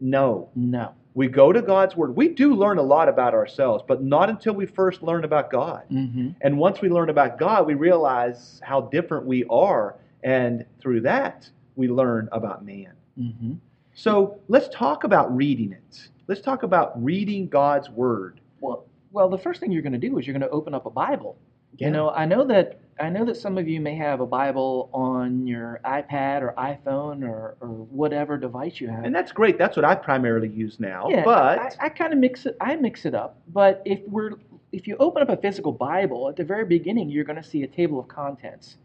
No. 0.00 0.48
No. 0.54 0.94
We 1.14 1.26
go 1.26 1.52
to 1.52 1.60
God's 1.60 1.96
word. 1.96 2.14
We 2.16 2.28
do 2.28 2.54
learn 2.54 2.78
a 2.78 2.82
lot 2.82 3.08
about 3.08 3.34
ourselves, 3.34 3.82
but 3.86 4.02
not 4.02 4.30
until 4.30 4.54
we 4.54 4.66
first 4.66 5.02
learn 5.02 5.24
about 5.24 5.50
God. 5.50 5.82
Mm-hmm. 5.90 6.30
And 6.40 6.58
once 6.58 6.80
we 6.80 6.88
learn 6.88 7.10
about 7.10 7.38
God, 7.38 7.66
we 7.66 7.74
realize 7.74 8.60
how 8.64 8.82
different 8.82 9.26
we 9.26 9.44
are. 9.50 9.96
And 10.22 10.64
through 10.80 11.00
that, 11.02 11.48
we 11.74 11.88
learn 11.88 12.28
about 12.30 12.64
man. 12.64 12.92
Mm-hmm. 13.18 13.54
So 13.92 14.38
let's 14.48 14.68
talk 14.68 15.04
about 15.04 15.34
reading 15.34 15.72
it. 15.72 16.08
Let's 16.28 16.40
talk 16.40 16.62
about 16.62 17.02
reading 17.02 17.48
God's 17.48 17.90
word. 17.90 18.40
Well, 18.60 18.86
well, 19.10 19.28
the 19.28 19.38
first 19.38 19.60
thing 19.60 19.72
you're 19.72 19.82
going 19.82 19.92
to 19.92 19.98
do 19.98 20.16
is 20.18 20.26
you're 20.26 20.38
going 20.38 20.48
to 20.48 20.50
open 20.50 20.74
up 20.74 20.86
a 20.86 20.90
Bible. 20.90 21.36
Yeah. 21.76 21.88
You 21.88 21.92
know, 21.92 22.10
I 22.10 22.24
know 22.24 22.44
that 22.46 22.78
I 23.00 23.08
know 23.08 23.24
that 23.24 23.36
some 23.36 23.56
of 23.56 23.66
you 23.66 23.80
may 23.80 23.94
have 23.96 24.20
a 24.20 24.26
Bible 24.26 24.90
on 24.92 25.46
your 25.46 25.80
iPad 25.84 26.42
or 26.42 26.54
iPhone 26.58 27.22
or, 27.26 27.56
or 27.60 27.68
whatever 27.68 28.36
device 28.36 28.80
you 28.80 28.88
have. 28.88 29.04
And 29.04 29.14
that's 29.14 29.32
great. 29.32 29.56
That's 29.58 29.74
what 29.76 29.84
I 29.84 29.94
primarily 29.94 30.48
use 30.48 30.78
now. 30.78 31.08
yeah, 31.08 31.24
but 31.24 31.58
I, 31.58 31.86
I 31.86 31.88
kind 31.88 32.12
of 32.12 32.18
mix 32.18 32.44
it. 32.46 32.56
I 32.60 32.76
mix 32.76 33.06
it 33.06 33.14
up. 33.14 33.40
But 33.48 33.82
if 33.86 34.00
we're 34.06 34.32
if 34.72 34.86
you 34.86 34.96
open 35.00 35.22
up 35.22 35.30
a 35.30 35.36
physical 35.36 35.72
Bible 35.72 36.28
at 36.28 36.36
the 36.36 36.44
very 36.44 36.64
beginning, 36.64 37.08
you're 37.08 37.24
going 37.24 37.42
to 37.42 37.48
see 37.48 37.62
a 37.62 37.66
table 37.66 37.98
of 37.98 38.08
contents, 38.08 38.76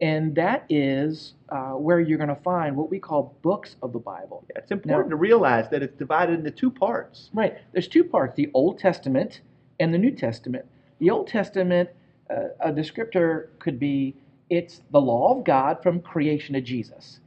and 0.00 0.34
that 0.34 0.64
is 0.68 1.34
uh, 1.50 1.72
where 1.72 2.00
you're 2.00 2.18
going 2.18 2.28
to 2.34 2.42
find 2.42 2.74
what 2.74 2.90
we 2.90 2.98
call 2.98 3.36
books 3.42 3.76
of 3.82 3.92
the 3.92 3.98
Bible. 3.98 4.44
Yeah, 4.50 4.62
it's 4.62 4.70
important 4.70 5.10
to 5.10 5.16
realize 5.16 5.68
that 5.70 5.82
it's 5.82 5.96
divided 5.96 6.38
into 6.38 6.50
two 6.50 6.70
parts. 6.70 7.30
Right. 7.34 7.58
There's 7.72 7.88
two 7.88 8.04
parts: 8.04 8.34
the 8.34 8.50
Old 8.54 8.78
Testament 8.78 9.42
and 9.78 9.92
the 9.92 9.98
New 9.98 10.10
Testament. 10.10 10.64
The 11.00 11.10
Old 11.10 11.28
Testament, 11.28 11.90
a 12.30 12.72
descriptor 12.72 13.48
could 13.58 13.78
be 13.78 14.14
it's 14.50 14.80
the 14.90 15.00
law 15.00 15.36
of 15.36 15.44
God 15.44 15.82
from 15.82 16.00
creation 16.00 16.54
to 16.54 16.60
Jesus, 16.60 17.20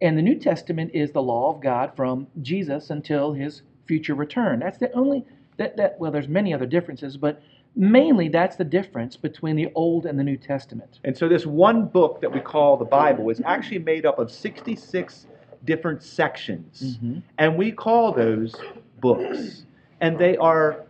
and 0.00 0.16
the 0.16 0.22
New 0.22 0.36
Testament 0.36 0.90
is 0.94 1.12
the 1.12 1.22
law 1.22 1.54
of 1.54 1.60
God 1.60 1.92
from 1.96 2.26
Jesus 2.42 2.90
until 2.90 3.32
His 3.32 3.62
future 3.86 4.14
return. 4.14 4.58
That's 4.58 4.78
the 4.78 4.92
only 4.92 5.24
that 5.56 5.76
that 5.76 5.98
well, 5.98 6.10
there's 6.10 6.28
many 6.28 6.52
other 6.52 6.66
differences, 6.66 7.16
but 7.16 7.42
mainly 7.74 8.28
that's 8.28 8.56
the 8.56 8.64
difference 8.64 9.16
between 9.16 9.56
the 9.56 9.68
Old 9.74 10.06
and 10.06 10.18
the 10.18 10.24
New 10.24 10.36
Testament. 10.36 11.00
And 11.04 11.16
so, 11.16 11.28
this 11.28 11.46
one 11.46 11.86
book 11.86 12.20
that 12.20 12.32
we 12.32 12.40
call 12.40 12.76
the 12.76 12.84
Bible 12.84 13.30
is 13.30 13.40
actually 13.44 13.78
made 13.78 14.06
up 14.06 14.18
of 14.18 14.30
66 14.30 15.26
different 15.64 16.02
sections. 16.02 16.98
Mhm. 16.98 17.22
And 17.38 17.56
we 17.56 17.72
call 17.72 18.12
those 18.12 18.54
books. 19.00 19.64
And 20.00 20.18
they 20.18 20.36
are 20.36 20.85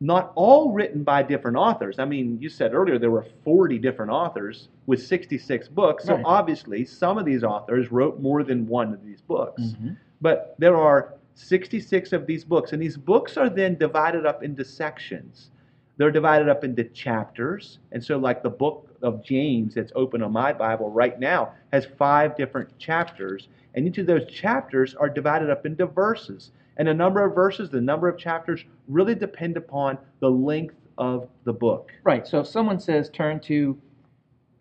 not 0.00 0.32
all 0.34 0.72
written 0.72 1.02
by 1.02 1.22
different 1.22 1.56
authors. 1.56 1.98
I 1.98 2.04
mean, 2.04 2.38
you 2.40 2.48
said 2.48 2.74
earlier 2.74 2.98
there 2.98 3.10
were 3.10 3.26
40 3.44 3.78
different 3.78 4.10
authors 4.10 4.68
with 4.86 5.00
66 5.02 5.68
books. 5.68 6.04
So, 6.04 6.14
Right. 6.16 6.24
obviously, 6.26 6.84
some 6.84 7.16
of 7.16 7.24
these 7.24 7.44
authors 7.44 7.92
wrote 7.92 8.20
more 8.20 8.42
than 8.42 8.66
one 8.66 8.92
of 8.92 9.04
these 9.04 9.20
books. 9.20 9.62
Mhm. 9.62 9.96
But 10.20 10.56
there 10.58 10.76
are 10.76 11.14
66 11.34 12.12
of 12.12 12.26
these 12.26 12.44
books, 12.44 12.72
and 12.72 12.82
these 12.82 12.96
books 12.96 13.36
are 13.36 13.48
then 13.48 13.76
divided 13.76 14.26
up 14.26 14.42
into 14.42 14.64
sections. 14.64 15.50
They're 15.96 16.10
divided 16.10 16.48
up 16.48 16.64
into 16.64 16.84
chapters. 16.84 17.78
And 17.92 18.02
so, 18.02 18.18
like 18.18 18.42
the 18.42 18.50
book 18.50 18.88
of 19.02 19.22
James 19.22 19.74
that's 19.74 19.92
open 19.94 20.22
on 20.22 20.32
my 20.32 20.52
Bible 20.52 20.90
right 20.90 21.18
now 21.20 21.52
has 21.72 21.84
five 21.84 22.36
different 22.36 22.76
chapters. 22.78 23.48
And 23.74 23.86
each 23.86 23.98
of 23.98 24.06
those 24.06 24.26
chapters 24.26 24.94
are 24.94 25.08
divided 25.08 25.50
up 25.50 25.66
into 25.66 25.86
verses. 25.86 26.50
And 26.76 26.88
the 26.88 26.94
number 26.94 27.24
of 27.24 27.34
verses, 27.34 27.70
the 27.70 27.80
number 27.80 28.08
of 28.08 28.18
chapters 28.18 28.64
really 28.88 29.14
depend 29.14 29.56
upon 29.56 29.98
the 30.20 30.30
length 30.30 30.74
of 30.98 31.28
the 31.44 31.52
book. 31.52 31.92
Right. 32.02 32.26
So 32.26 32.40
if 32.40 32.46
someone 32.46 32.80
says 32.80 33.10
turn 33.10 33.40
to, 33.40 33.78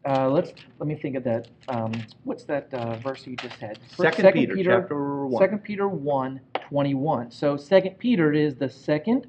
uh, 0.06 0.30
let's 0.30 0.54
let 0.80 0.88
me 0.88 0.96
think 0.96 1.16
of 1.16 1.24
that. 1.24 1.48
Um, 1.70 1.94
what's 2.24 2.44
that 2.46 2.74
uh, 2.74 2.96
verse 2.98 3.26
you 3.26 3.36
just 3.36 3.56
had? 3.56 3.80
First- 3.96 4.18
Second, 4.18 4.34
Peter, 4.34 4.82
chapter 4.82 5.26
1. 5.26 5.42
Second 5.42 5.64
Peter 5.64 5.88
1, 5.88 6.40
21. 6.70 7.32
So 7.32 7.58
Second 7.58 7.98
Peter 7.98 8.34
is 8.34 8.56
the 8.56 8.70
second, 8.70 9.28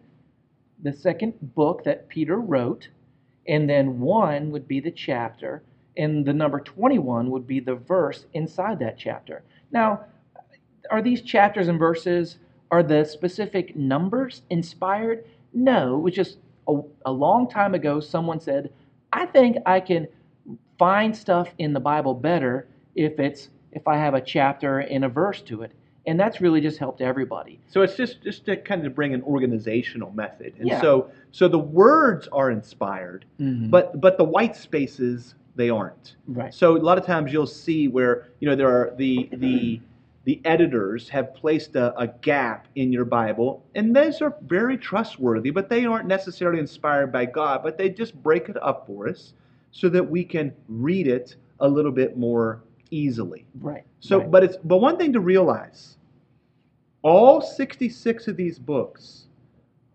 the 0.82 0.92
second 0.92 1.34
book 1.54 1.84
that 1.84 2.08
Peter 2.08 2.38
wrote, 2.38 2.88
and 3.46 3.68
then 3.68 4.00
one 4.00 4.50
would 4.50 4.66
be 4.66 4.80
the 4.80 4.90
chapter, 4.90 5.62
and 5.96 6.24
the 6.26 6.32
number 6.32 6.60
21 6.60 7.30
would 7.30 7.46
be 7.46 7.60
the 7.60 7.76
verse 7.76 8.26
inside 8.34 8.78
that 8.80 8.98
chapter. 8.98 9.42
Now, 9.70 10.04
are 10.90 11.00
these 11.02 11.22
chapters 11.22 11.68
and 11.68 11.78
verses 11.78 12.38
are 12.74 12.82
the 12.82 13.04
specific 13.04 13.76
numbers 13.76 14.42
inspired? 14.50 15.24
No, 15.52 15.96
it 15.96 16.00
was 16.00 16.14
just 16.14 16.38
a, 16.66 16.80
a 17.06 17.12
long 17.12 17.48
time 17.48 17.72
ago 17.74 18.00
someone 18.00 18.40
said, 18.40 18.72
I 19.12 19.26
think 19.26 19.58
I 19.64 19.78
can 19.78 20.08
find 20.76 21.16
stuff 21.16 21.48
in 21.58 21.72
the 21.72 21.78
Bible 21.80 22.14
better 22.14 22.66
if 22.96 23.20
it's 23.20 23.50
if 23.70 23.86
I 23.86 23.96
have 23.96 24.14
a 24.14 24.20
chapter 24.20 24.80
and 24.80 25.04
a 25.04 25.08
verse 25.08 25.40
to 25.42 25.62
it. 25.62 25.70
And 26.06 26.18
that's 26.20 26.40
really 26.40 26.60
just 26.60 26.78
helped 26.78 27.00
everybody. 27.00 27.60
So 27.68 27.82
it's 27.82 27.96
just 27.96 28.22
just 28.22 28.44
to 28.46 28.56
kind 28.56 28.84
of 28.84 28.92
bring 28.94 29.14
an 29.14 29.22
organizational 29.22 30.10
method. 30.12 30.54
And 30.58 30.68
Yeah. 30.68 30.80
so 30.80 31.10
so 31.30 31.46
the 31.48 31.58
words 31.58 32.26
are 32.32 32.50
inspired, 32.50 33.24
But 33.38 33.70
but 33.70 34.00
but 34.00 34.18
the 34.18 34.24
white 34.24 34.56
spaces 34.56 35.36
they 35.56 35.70
aren't. 35.70 36.16
right. 36.26 36.52
So 36.52 36.76
a 36.76 36.78
lot 36.78 36.98
of 36.98 37.06
times 37.06 37.32
you'll 37.32 37.46
see 37.46 37.86
where 37.86 38.26
you 38.40 38.48
know 38.48 38.56
there 38.56 38.68
are 38.68 38.92
the 38.96 39.28
the 39.32 39.80
the 40.24 40.40
editors 40.44 41.08
have 41.10 41.34
placed 41.34 41.76
a, 41.76 41.96
a 41.98 42.08
gap 42.08 42.66
in 42.76 42.92
your 42.92 43.04
Bible, 43.04 43.62
and 43.74 43.94
those 43.94 44.22
are 44.22 44.34
very 44.42 44.76
trustworthy, 44.78 45.50
but 45.50 45.68
they 45.68 45.84
aren't 45.84 46.06
necessarily 46.08 46.58
inspired 46.58 47.12
by 47.12 47.26
God. 47.26 47.62
But 47.62 47.76
they 47.76 47.90
just 47.90 48.14
break 48.22 48.48
it 48.48 48.56
up 48.62 48.86
for 48.86 49.08
us 49.08 49.34
so 49.70 49.88
that 49.90 50.08
we 50.08 50.24
can 50.24 50.52
read 50.68 51.06
it 51.06 51.36
a 51.60 51.68
little 51.68 51.92
bit 51.92 52.16
more 52.16 52.62
easily. 52.90 53.44
Right. 53.60 53.84
So, 54.00 54.18
right. 54.18 54.30
but 54.30 54.44
it's 54.44 54.56
but 54.64 54.78
one 54.78 54.96
thing 54.96 55.12
to 55.12 55.20
realize: 55.20 55.96
all 57.02 57.40
sixty-six 57.40 58.28
of 58.28 58.36
these 58.36 58.58
books 58.58 59.26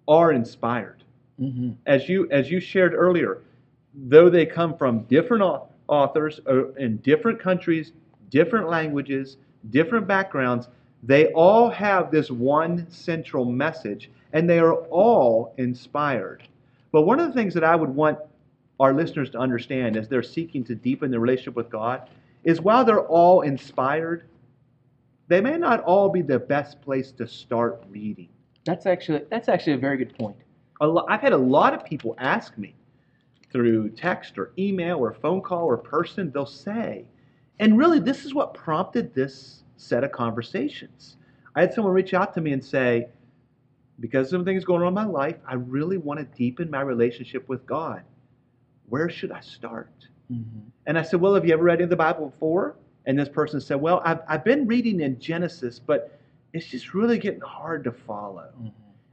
are 0.07 0.31
inspired 0.31 1.03
Mhm. 1.39 1.75
as 1.85 2.09
you 2.09 2.29
as 2.31 2.51
you 2.51 2.59
shared 2.59 2.93
earlier, 2.93 3.41
though 3.93 4.29
they 4.29 4.45
come 4.45 4.75
from 4.77 5.03
different 5.03 5.43
authors 5.87 6.41
uh, 6.47 6.71
in 6.73 6.97
different 6.97 7.39
countries, 7.39 7.93
different 8.29 8.69
languages, 8.69 9.37
different 9.69 10.07
backgrounds, 10.07 10.67
they 11.03 11.27
all 11.33 11.69
have 11.69 12.11
this 12.11 12.29
one 12.31 12.89
central 12.89 13.45
message, 13.45 14.09
and 14.33 14.49
they 14.49 14.59
are 14.59 14.75
all 14.89 15.53
inspired. 15.57 16.43
But 16.91 17.03
one 17.03 17.19
of 17.19 17.27
the 17.27 17.33
things 17.33 17.53
that 17.53 17.63
I 17.63 17.75
would 17.75 17.89
want 17.89 18.19
our 18.79 18.93
listeners 18.93 19.29
to 19.31 19.37
understand 19.39 19.97
as 19.97 20.07
they're 20.07 20.23
seeking 20.23 20.63
to 20.65 20.75
deepen 20.75 21.11
their 21.11 21.19
relationship 21.19 21.55
with 21.55 21.69
God 21.69 22.09
is 22.43 22.61
while 22.61 22.83
they're 22.85 23.05
all 23.07 23.41
inspired, 23.41 24.23
they 25.27 25.41
may 25.41 25.57
not 25.57 25.81
all 25.83 26.09
be 26.09 26.21
the 26.21 26.39
best 26.39 26.81
place 26.81 27.11
to 27.13 27.27
start 27.27 27.83
reading 27.89 28.29
That's 28.65 28.85
actually 28.85 29.23
that's 29.29 29.47
actually 29.49 29.73
a 29.73 29.77
very 29.77 29.97
good 29.97 30.17
point. 30.17 30.37
a 30.81 30.87
lo- 30.87 31.05
I've 31.07 31.21
had 31.21 31.33
a 31.33 31.37
lot 31.37 31.73
of 31.73 31.83
people 31.85 32.15
ask 32.17 32.57
me 32.57 32.75
through 33.51 33.89
text 33.89 34.37
or 34.37 34.51
email 34.57 34.97
or 34.99 35.13
phone 35.13 35.41
call 35.41 35.65
or 35.65 35.77
person, 35.77 36.31
they'll 36.31 36.45
say, 36.45 37.05
And 37.59 37.77
really, 37.77 37.99
this 37.99 38.25
is 38.25 38.33
what 38.33 38.53
prompted 38.53 39.13
this 39.13 39.63
set 39.77 40.03
of 40.03 40.11
conversations. 40.11 41.17
I 41.55 41.61
had 41.61 41.73
someone 41.73 41.93
reach 41.93 42.13
out 42.13 42.33
to 42.35 42.41
me 42.41 42.53
and 42.53 42.63
say, 42.63 43.07
because 43.99 44.29
some 44.29 44.45
things 44.45 44.63
going 44.63 44.81
on 44.81 44.89
in 44.89 44.93
my 44.93 45.05
life, 45.05 45.35
I 45.47 45.55
really 45.55 45.97
want 45.97 46.19
to 46.19 46.37
deepen 46.37 46.69
my 46.69 46.81
relationship 46.81 47.47
with 47.49 47.65
God. 47.65 48.03
Where 48.87 49.09
should 49.09 49.31
I 49.31 49.41
start? 49.41 49.91
Mm-hmm. 50.31 50.59
And 50.85 50.97
I 50.97 51.01
said, 51.01 51.19
Well, 51.19 51.35
have 51.35 51.45
you 51.45 51.53
ever 51.53 51.63
read 51.63 51.75
any 51.75 51.83
of 51.83 51.89
the 51.89 51.95
Bible 51.95 52.29
before? 52.29 52.75
And 53.05 53.17
this 53.19 53.29
person 53.29 53.59
said, 53.59 53.81
Well, 53.81 54.01
I've, 54.05 54.19
I've 54.27 54.43
been 54.43 54.67
reading 54.67 55.01
in 55.01 55.19
Genesis, 55.19 55.79
but 55.79 56.19
it's 56.53 56.65
just 56.65 56.93
really 56.93 57.17
getting 57.17 57.41
hard 57.41 57.83
to 57.83 57.91
follow. 57.91 58.49
Mm-hmm. 58.57 58.69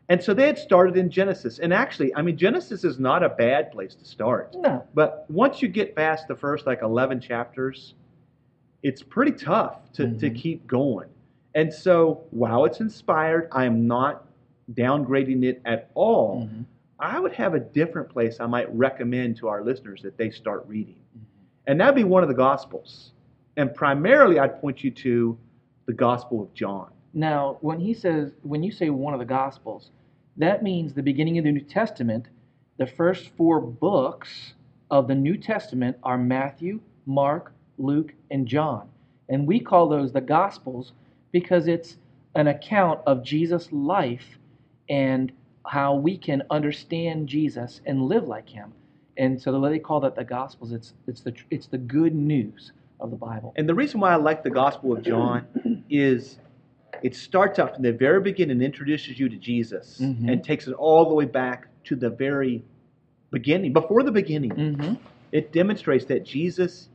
And 0.09 0.23
so 0.23 0.33
they 0.35 0.47
had 0.47 0.59
started 0.59 0.97
in 0.97 1.11
Genesis. 1.11 1.59
And 1.59 1.75
actually, 1.75 2.15
I 2.15 2.23
mean, 2.23 2.37
Genesis 2.37 2.85
is 2.85 2.99
not 2.99 3.25
a 3.25 3.29
bad 3.29 3.73
place 3.73 3.95
to 3.97 4.05
start. 4.05 4.55
No. 4.55 4.87
But 4.95 5.27
once 5.29 5.61
you 5.61 5.69
get 5.69 5.97
past 5.97 6.29
the 6.29 6.37
first 6.37 6.65
like 6.65 6.83
11 6.83 7.21
chapters, 7.21 7.95
it's 8.83 9.03
pretty 9.03 9.33
tough 9.33 9.91
to, 9.93 10.13
to 10.19 10.31
Mhm. 10.31 10.35
keep 10.37 10.67
going. 10.67 11.09
And 11.55 11.73
so 11.73 12.23
while 12.31 12.65
it's 12.65 12.81
inspired, 12.81 13.49
I 13.53 13.65
am 13.65 13.87
not 13.87 14.27
downgrading 14.73 15.45
it 15.45 15.61
at 15.65 15.91
all. 15.95 16.43
Mhm. 16.47 16.65
I 16.99 17.19
would 17.21 17.33
have 17.33 17.55
a 17.55 17.61
different 17.61 18.09
place 18.09 18.41
I 18.41 18.47
might 18.47 18.73
recommend 18.75 19.37
to 19.37 19.49
our 19.49 19.63
listeners 19.63 20.03
that 20.03 20.17
they 20.17 20.31
start 20.31 20.65
reading. 20.67 20.97
Mhm. 21.17 21.23
And 21.67 21.81
that'd 21.81 21.95
be 21.95 22.05
one 22.05 22.23
of 22.23 22.29
the 22.29 22.35
Gospels. 22.35 23.13
And 23.57 23.75
primarily, 23.75 24.39
I'd 24.39 24.61
point 24.61 24.85
you 24.85 24.91
to 24.91 25.37
the 25.87 25.93
Gospel 25.93 26.43
of 26.43 26.53
John. 26.55 26.91
Now, 27.15 27.57
when 27.61 27.81
he 27.81 27.95
says, 27.95 28.35
when 28.43 28.63
you 28.63 28.71
say 28.71 28.91
one 28.91 29.15
of 29.15 29.21
the 29.21 29.27
Gospels, 29.27 29.91
that 30.37 30.63
means 30.63 30.93
the 30.93 31.03
beginning 31.03 31.39
of 31.39 31.45
the 31.45 31.53
New 31.53 31.61
Testament. 31.61 32.29
The 32.77 32.87
first 32.87 33.29
four 33.31 33.61
books 33.61 34.55
of 34.91 35.09
the 35.09 35.15
New 35.15 35.37
Testament 35.39 35.97
are 36.03 36.19
Matthew, 36.19 36.81
Mark, 37.07 37.53
Luke, 37.79 38.13
and 38.31 38.47
John. 38.47 38.89
And 39.29 39.47
we 39.47 39.61
call 39.61 39.89
those 39.89 40.13
the 40.13 40.21
Gospels 40.21 40.93
because 41.33 41.67
it's 41.69 41.97
an 42.35 42.47
account 42.47 43.01
of 43.07 43.23
Jesus' 43.25 43.69
life 43.73 44.39
and 44.89 45.33
how 45.67 45.95
we 45.97 46.17
can 46.17 46.43
understand 46.51 47.29
Jesus 47.29 47.81
and 47.87 48.03
live 48.03 48.29
like 48.29 48.49
him. 48.49 48.73
And 49.17 49.41
so 49.41 49.51
the 49.51 49.59
way 49.59 49.71
they 49.71 49.79
call 49.79 50.01
that 50.01 50.15
the 50.15 50.25
Gospels, 50.25 50.73
it's, 50.73 50.93
it's, 51.07 51.23
the, 51.23 51.35
it's 51.51 51.67
the 51.67 51.79
good 51.79 52.15
news 52.15 52.73
of 53.01 53.11
the 53.11 53.17
Bible. 53.17 53.53
And 53.57 53.69
the 53.69 53.75
reason 53.75 54.01
why 54.01 54.13
I 54.13 54.17
like 54.17 54.43
the 54.45 54.51
Gospel 54.51 54.93
of 54.97 55.03
John 55.03 55.85
is 55.91 56.39
it 57.03 57.15
starts 57.15 57.59
out 57.59 57.75
from 57.75 57.83
the 57.83 57.93
very 57.93 58.21
beginning 58.21 58.53
and 58.57 58.63
introduces 58.63 59.19
you 59.19 59.29
to 59.29 59.37
Jesus 59.37 59.99
Mhm. 60.01 60.31
and 60.31 60.45
takes 60.45 60.67
it 60.67 60.73
all 60.75 61.09
the 61.09 61.15
way 61.15 61.25
back 61.25 61.69
to 61.85 61.97
the 61.97 62.11
very 62.11 62.63
beginning, 63.31 63.73
before 63.73 64.03
the 64.03 64.13
beginning. 64.13 64.51
Mm-hmm. 64.51 64.95
It 65.33 65.53
demonstrates 65.53 66.05
that 66.07 66.25
Jesus 66.25 66.89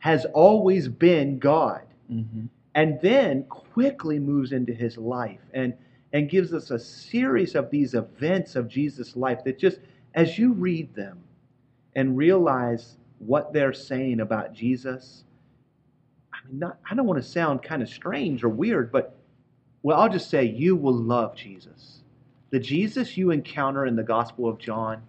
has 0.00 0.26
always 0.26 0.88
been 0.88 1.38
God. 1.38 1.82
Mm-hmm. 2.10 2.46
and 2.74 3.00
then 3.02 3.44
quickly 3.44 4.18
moves 4.18 4.50
into 4.50 4.72
his 4.72 4.98
life 4.98 5.38
and 5.54 5.74
and 6.12 6.28
gives 6.28 6.52
us 6.52 6.72
a 6.72 6.78
series 6.78 7.54
of 7.54 7.70
these 7.70 7.94
events 7.94 8.56
of 8.56 8.66
Jesus' 8.66 9.14
life 9.14 9.44
that 9.44 9.58
just 9.60 9.78
as 10.14 10.36
you 10.36 10.52
read 10.52 10.92
them 10.94 11.20
and 11.94 12.16
realize 12.16 12.96
what 13.18 13.52
they're 13.52 13.72
saying 13.72 14.20
about 14.20 14.52
Jesus, 14.52 15.24
I 16.32 16.48
mean, 16.48 16.58
not, 16.58 16.78
I 16.90 16.94
don't 16.94 17.06
want 17.06 17.22
to 17.22 17.28
sound 17.28 17.62
kind 17.62 17.82
of 17.82 17.88
strange 17.88 18.42
or 18.42 18.48
weird, 18.48 18.90
but 18.90 19.16
well, 19.82 20.00
I'll 20.00 20.08
just 20.08 20.28
say 20.28 20.44
you 20.44 20.74
will 20.74 20.94
love 20.94 21.36
Jesus. 21.36 22.02
The 22.50 22.58
Jesus 22.58 23.16
you 23.16 23.30
encounter 23.30 23.86
in 23.86 23.94
the 23.94 24.02
Gospel 24.02 24.48
of 24.48 24.58
John 24.58 25.02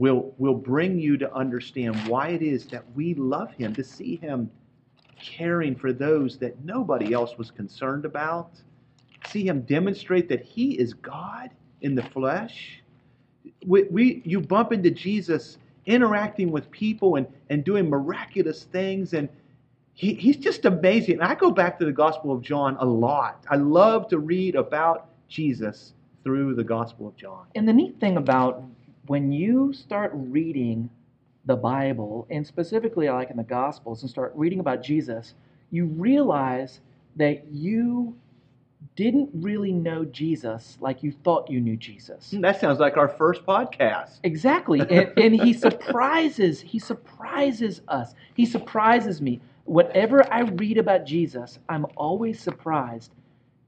will 0.00 0.32
will 0.38 0.54
bring 0.54 0.98
you 0.98 1.18
to 1.18 1.30
understand 1.34 1.94
why 2.08 2.28
it 2.28 2.40
is 2.40 2.64
that 2.64 2.82
we 2.94 3.12
love 3.14 3.52
him, 3.52 3.74
to 3.74 3.84
see 3.84 4.16
him 4.16 4.50
caring 5.20 5.76
for 5.76 5.92
those 5.92 6.38
that 6.38 6.64
nobody 6.64 7.12
else 7.12 7.36
was 7.36 7.50
concerned 7.50 8.06
about. 8.06 8.52
See 9.28 9.46
him 9.46 9.60
demonstrate 9.60 10.26
that 10.30 10.42
he 10.42 10.72
is 10.78 10.94
God 10.94 11.50
in 11.82 11.94
the 11.94 12.02
flesh. 12.02 12.82
We, 13.66 13.82
we, 13.90 14.22
you 14.24 14.40
bump 14.40 14.72
into 14.72 14.90
Jesus 14.90 15.58
interacting 15.84 16.50
with 16.50 16.70
people 16.70 17.16
and, 17.16 17.26
and 17.50 17.62
doing 17.62 17.86
miraculous 17.90 18.64
things, 18.64 19.12
and 19.12 19.28
he, 19.92 20.14
he's 20.14 20.38
just 20.38 20.64
amazing. 20.64 21.16
And 21.16 21.24
I 21.24 21.34
go 21.34 21.50
back 21.50 21.78
to 21.78 21.84
the 21.84 21.92
Gospel 21.92 22.32
of 22.32 22.40
John 22.40 22.78
a 22.80 22.86
lot. 22.86 23.44
I 23.50 23.56
love 23.56 24.08
to 24.08 24.18
read 24.18 24.54
about 24.54 25.08
Jesus 25.28 25.92
through 26.24 26.54
the 26.54 26.64
Gospel 26.64 27.06
of 27.06 27.16
John. 27.16 27.44
And 27.54 27.68
the 27.68 27.72
neat 27.74 28.00
thing 28.00 28.16
about 28.16 28.64
when 29.10 29.32
you 29.32 29.72
start 29.72 30.12
reading 30.14 30.88
the 31.44 31.56
Bible, 31.56 32.28
and 32.30 32.46
specifically 32.46 33.08
I 33.08 33.12
like 33.12 33.30
in 33.32 33.36
the 33.36 33.42
Gospels, 33.42 34.02
and 34.02 34.08
start 34.08 34.32
reading 34.36 34.60
about 34.60 34.84
Jesus, 34.84 35.34
you 35.72 35.86
realize 35.86 36.78
that 37.16 37.44
you 37.50 38.14
didn't 38.94 39.28
really 39.34 39.72
know 39.72 40.04
Jesus 40.04 40.78
like 40.80 41.02
you 41.02 41.10
thought 41.10 41.50
you 41.50 41.60
knew 41.60 41.76
Jesus. 41.76 42.30
Hmm, 42.30 42.40
that 42.42 42.60
sounds 42.60 42.78
like 42.78 42.96
our 42.96 43.08
first 43.08 43.44
podcast. 43.44 44.20
Exactly. 44.22 44.78
And, 44.88 45.12
and 45.18 45.34
he 45.34 45.54
surprises, 45.54 46.60
he 46.60 46.78
surprises 46.78 47.80
us. 47.88 48.14
He 48.34 48.46
surprises 48.46 49.20
me. 49.20 49.40
Whatever 49.64 50.24
I 50.32 50.42
read 50.42 50.78
about 50.78 51.04
Jesus, 51.04 51.58
I'm 51.68 51.84
always 51.96 52.38
surprised 52.38 53.10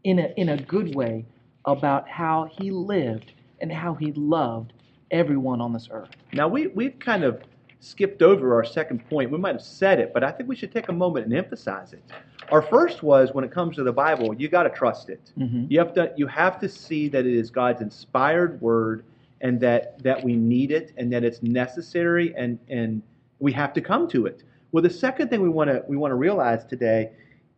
in 0.05 0.21
a, 0.21 0.33
in 0.37 0.51
a 0.51 0.57
good 0.57 0.95
way 0.95 1.25
about 1.65 2.09
how 2.09 2.49
he 2.61 2.71
lived 2.71 3.33
and 3.61 3.73
how 3.73 3.95
he 3.95 4.13
loved 4.13 4.73
everyone 5.13 5.61
on 5.61 5.73
this 5.73 5.89
earth. 5.91 6.11
Now, 6.33 6.49
we, 6.49 6.69
we've 6.69 6.99
kind 6.99 7.23
of 7.23 7.43
skipped 7.81 8.23
over 8.23 8.55
our 8.55 8.65
second 8.65 9.09
point. 9.09 9.31
We 9.31 9.39
might 9.39 9.55
have 9.55 9.63
said 9.63 10.01
it, 10.01 10.13
but 10.15 10.25
I 10.25 10.31
think 10.31 10.49
we 10.49 10.57
should 10.57 10.73
take 10.73 10.89
a 10.89 10.93
moment 10.93 11.27
and 11.27 11.35
emphasize 11.35 11.93
it. 11.93 12.03
Our 12.51 12.63
first 12.63 13.03
was 13.03 13.31
when 13.33 13.45
it 13.45 13.51
comes 13.51 13.77
to 13.77 13.83
the 13.83 13.93
Bible, 13.93 14.35
you 14.35 14.49
got 14.49 14.65
to 14.65 14.71
trust 14.71 15.09
it. 15.11 15.33
Mm-hmm. 15.39 15.67
You 15.69 15.79
have 15.79 15.95
to 15.95 16.13
you 16.17 16.27
have 16.27 16.61
to 16.61 16.69
see 16.69 17.09
that 17.09 17.27
it 17.27 17.35
is 17.35 17.51
God's 17.51 17.81
inspired 17.81 18.61
word 18.61 19.05
and 19.41 19.61
that 19.61 20.03
that 20.03 20.23
we 20.23 20.37
need 20.37 20.71
it 20.71 20.93
and 20.97 21.13
that 21.13 21.25
it's 21.25 21.43
necessary 21.43 22.35
and 22.37 22.59
and 22.69 23.03
we 23.39 23.53
have 23.53 23.73
to 23.75 23.81
come 23.81 24.09
to 24.09 24.27
it. 24.27 24.43
Well, 24.71 24.83
the 24.83 24.91
second 24.91 25.29
thing 25.29 25.41
we 25.41 25.49
want 25.49 25.71
to 25.71 25.83
we 25.89 25.97
want 25.97 26.13
to 26.13 26.17
realize 26.17 26.65
today 26.65 27.11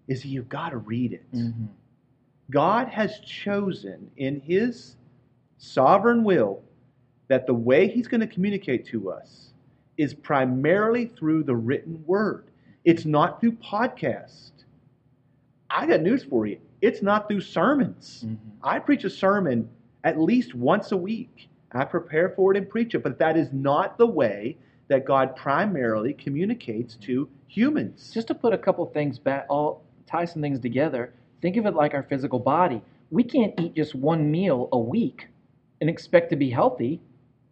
is 0.08 0.24
you've 0.24 0.48
got 0.48 0.70
to 0.70 0.78
read 0.78 1.12
it. 1.12 1.24
Mm-hmm. 1.34 1.66
God 2.50 2.88
has 2.88 3.20
chosen 3.20 4.10
in 4.16 4.40
his 4.40 4.96
sovereign 5.58 6.24
will 6.24 6.62
that 7.28 7.46
the 7.46 7.54
way 7.54 7.88
he's 7.88 8.08
going 8.08 8.20
to 8.20 8.26
communicate 8.26 8.86
to 8.86 9.10
us 9.10 9.50
is 9.96 10.14
primarily 10.14 11.06
through 11.06 11.44
the 11.44 11.54
written 11.54 12.02
word. 12.06 12.50
It's 12.84 13.04
not 13.04 13.40
through 13.40 13.52
podcast. 13.52 14.50
I 15.70 15.86
got 15.86 16.02
news 16.02 16.24
for 16.24 16.46
you. 16.46 16.58
It's 16.82 17.02
not 17.02 17.28
through 17.28 17.40
sermons. 17.40 18.24
Mm-hmm. 18.26 18.50
I 18.62 18.78
preach 18.78 19.04
a 19.04 19.10
sermon 19.10 19.68
at 20.04 20.20
least 20.20 20.54
once 20.54 20.92
a 20.92 20.96
week. 20.96 21.48
I 21.72 21.84
prepare 21.84 22.30
for 22.30 22.52
it 22.52 22.58
and 22.58 22.68
preach 22.68 22.94
it, 22.94 23.02
but 23.02 23.18
that 23.18 23.36
is 23.36 23.52
not 23.52 23.98
the 23.98 24.06
way 24.06 24.56
that 24.88 25.04
God 25.04 25.34
primarily 25.34 26.12
communicates 26.12 26.94
to 26.96 27.28
humans. 27.48 28.10
Just 28.12 28.28
to 28.28 28.34
put 28.34 28.52
a 28.52 28.58
couple 28.58 28.84
things 28.86 29.18
back, 29.18 29.46
all 29.48 29.82
tie 30.06 30.24
some 30.24 30.42
things 30.42 30.60
together. 30.60 31.12
Think 31.42 31.56
of 31.56 31.66
it 31.66 31.74
like 31.74 31.94
our 31.94 32.02
physical 32.02 32.38
body. 32.38 32.82
We 33.10 33.24
can't 33.24 33.58
eat 33.60 33.74
just 33.74 33.94
one 33.94 34.30
meal 34.30 34.68
a 34.72 34.78
week 34.78 35.28
and 35.80 35.90
expect 35.90 36.30
to 36.30 36.36
be 36.36 36.50
healthy, 36.50 37.00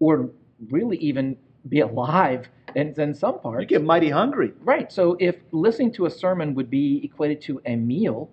or 0.03 0.31
really 0.71 0.97
even 0.97 1.37
be 1.69 1.79
alive. 1.81 2.49
In, 2.75 2.93
in 2.99 3.15
some 3.15 3.39
parts, 3.39 3.61
you 3.61 3.67
get 3.67 3.85
mighty 3.85 4.11
hungry. 4.11 4.53
right. 4.65 4.91
So 4.91 5.17
if 5.21 5.37
listening 5.53 5.93
to 5.93 6.07
a 6.07 6.11
sermon 6.11 6.55
would 6.55 6.71
be 6.71 7.01
equated 7.05 7.41
to 7.43 7.61
a 7.67 7.77
meal, 7.77 8.31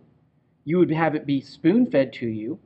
you 0.65 0.79
would 0.79 0.89
have 0.91 1.13
it 1.13 1.25
be 1.27 1.41
spoon 1.41 1.85
fed 1.91 2.11
to 2.13 2.25
you. 2.27 2.57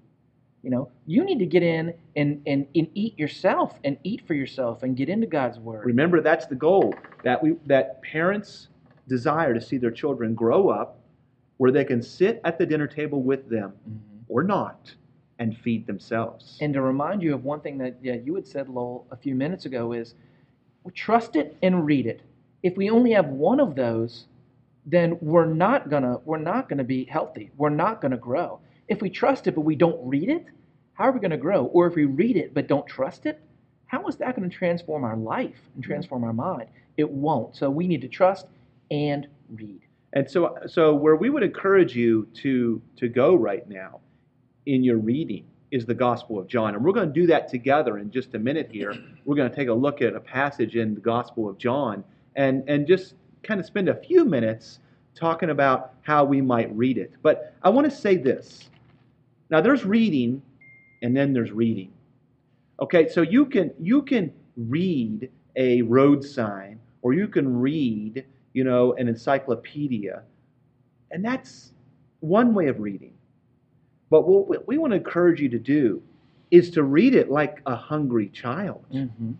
You 0.61 0.69
know, 0.69 0.89
you 1.05 1.25
need 1.25 1.39
to 1.39 1.45
get 1.45 1.63
in 1.63 1.93
and, 2.15 2.41
and, 2.47 2.65
and 2.75 2.87
eat 2.93 3.19
yourself 3.19 3.79
and 3.83 3.97
eat 4.03 4.25
for 4.25 4.35
yourself 4.35 4.83
and 4.83 4.95
get 4.95 5.09
into 5.09 5.27
God's 5.27 5.59
word. 5.59 5.85
Remember, 5.85 6.21
that's 6.21 6.45
the 6.45 6.55
goal 6.55 6.95
that 7.23 7.41
we 7.43 7.55
that 7.65 8.01
parents 8.03 8.69
desire 9.09 9.53
to 9.53 9.59
see 9.59 9.77
their 9.77 9.91
children 9.91 10.33
grow 10.35 10.69
up 10.69 10.99
where 11.57 11.71
they 11.71 11.83
can 11.83 12.01
sit 12.01 12.39
at 12.45 12.57
the 12.57 12.65
dinner 12.65 12.87
table 12.87 13.21
with 13.21 13.49
them 13.49 13.73
Mhm. 13.89 13.99
or 14.29 14.43
not 14.43 14.95
and 15.39 15.57
feed 15.57 15.85
themselves. 15.87 16.57
And 16.61 16.73
to 16.73 16.81
remind 16.81 17.21
you 17.21 17.33
of 17.33 17.43
one 17.43 17.61
thing 17.61 17.77
that 17.79 17.97
yeah, 18.01 18.15
you 18.15 18.35
had 18.35 18.47
said, 18.47 18.69
Lowell, 18.69 19.07
a 19.11 19.17
few 19.17 19.35
minutes 19.35 19.65
ago 19.65 19.93
is 19.93 20.15
trust 20.93 21.35
it 21.35 21.57
and 21.63 21.85
read 21.85 22.05
it. 22.05 22.21
If 22.61 22.75
we 22.77 22.89
only 22.89 23.11
have 23.11 23.27
one 23.27 23.59
of 23.59 23.75
those, 23.75 24.25
then 24.85 25.17
we're 25.21 25.45
not 25.45 25.89
gonna 25.89 26.17
we're 26.25 26.37
not 26.37 26.69
gonna 26.69 26.83
be 26.83 27.05
healthy. 27.05 27.51
We're 27.57 27.69
not 27.69 28.01
gonna 28.01 28.17
grow. 28.17 28.59
If 28.87 29.01
we 29.01 29.09
trust 29.09 29.47
it 29.47 29.55
but 29.55 29.61
we 29.61 29.75
don't 29.75 29.99
read 30.05 30.29
it, 30.29 30.45
how 30.93 31.05
are 31.05 31.11
we 31.11 31.19
gonna 31.19 31.37
grow? 31.37 31.65
Or 31.65 31.87
if 31.87 31.95
we 31.95 32.05
read 32.05 32.35
it 32.35 32.53
but 32.53 32.67
don't 32.67 32.85
trust 32.85 33.25
it, 33.25 33.41
how 33.85 34.05
is 34.07 34.17
that 34.17 34.35
gonna 34.35 34.49
transform 34.49 35.03
our 35.03 35.17
life 35.17 35.59
and 35.75 35.83
mm-hmm. 35.83 35.91
transform 35.91 36.23
our 36.23 36.33
mind? 36.33 36.67
It 36.97 37.09
won't. 37.09 37.55
So 37.55 37.69
we 37.69 37.87
need 37.87 38.01
to 38.01 38.07
trust 38.07 38.47
and 38.91 39.27
read. 39.49 39.81
And 40.15 40.29
so, 40.29 40.57
so 40.67 40.93
where 40.93 41.15
we 41.15 41.31
would 41.31 41.43
encourage 41.43 41.95
you 41.95 42.27
to 42.35 42.81
to 42.97 43.07
go 43.07 43.35
right 43.35 43.67
now 43.67 43.99
in 44.65 44.83
your 44.83 44.97
reading 44.97 45.45
is 45.71 45.85
the 45.85 45.93
Gospel 45.93 46.37
of 46.37 46.47
John, 46.47 46.75
and 46.75 46.83
we're 46.83 46.91
going 46.93 47.07
to 47.07 47.13
do 47.13 47.27
that 47.27 47.47
together 47.47 47.97
in 47.97 48.11
just 48.11 48.35
a 48.35 48.39
minute. 48.39 48.69
Here, 48.71 48.95
we're 49.25 49.35
going 49.35 49.49
to 49.49 49.55
take 49.55 49.69
a 49.69 49.73
look 49.73 50.01
at 50.01 50.15
a 50.15 50.19
passage 50.19 50.75
in 50.75 50.93
the 50.93 51.01
Gospel 51.01 51.49
of 51.49 51.57
John, 51.57 52.03
and 52.35 52.63
and 52.67 52.87
just 52.87 53.15
kind 53.43 53.59
of 53.59 53.65
spend 53.65 53.89
a 53.89 53.95
few 53.95 54.25
minutes 54.25 54.79
talking 55.15 55.49
about 55.49 55.93
how 56.01 56.23
we 56.23 56.41
might 56.41 56.73
read 56.75 56.97
it. 56.97 57.13
But 57.21 57.53
I 57.63 57.69
want 57.69 57.89
to 57.89 57.95
say 57.95 58.17
this. 58.17 58.69
Now 59.49 59.61
there's 59.61 59.85
reading 59.85 60.41
and 61.01 61.15
then 61.15 61.33
there's 61.33 61.51
reading. 61.51 61.91
Okay, 62.81 63.07
so 63.07 63.21
you 63.21 63.45
can 63.45 63.71
you 63.79 64.01
can 64.01 64.33
read 64.57 65.29
a 65.55 65.81
road 65.83 66.23
sign 66.23 66.79
or 67.01 67.13
you 67.13 67.27
can 67.27 67.59
read, 67.59 68.25
you 68.53 68.63
know, 68.63 68.93
an 68.93 69.07
encyclopedia. 69.07 70.23
And 71.11 71.23
that's 71.23 71.73
one 72.21 72.53
way 72.53 72.67
of 72.67 72.79
reading. 72.79 73.13
But 74.13 74.27
what 74.27 74.67
we 74.67 74.77
want 74.77 74.91
to 74.91 74.97
encourage 74.97 75.41
you 75.41 75.49
to 75.49 75.57
do 75.57 75.99
is 76.51 76.69
to 76.69 76.83
read 76.83 77.15
it 77.15 77.31
like 77.31 77.63
a 77.65 77.75
hungry 77.75 78.29
child. 78.29 78.85
Mm-hmm. 78.93 79.31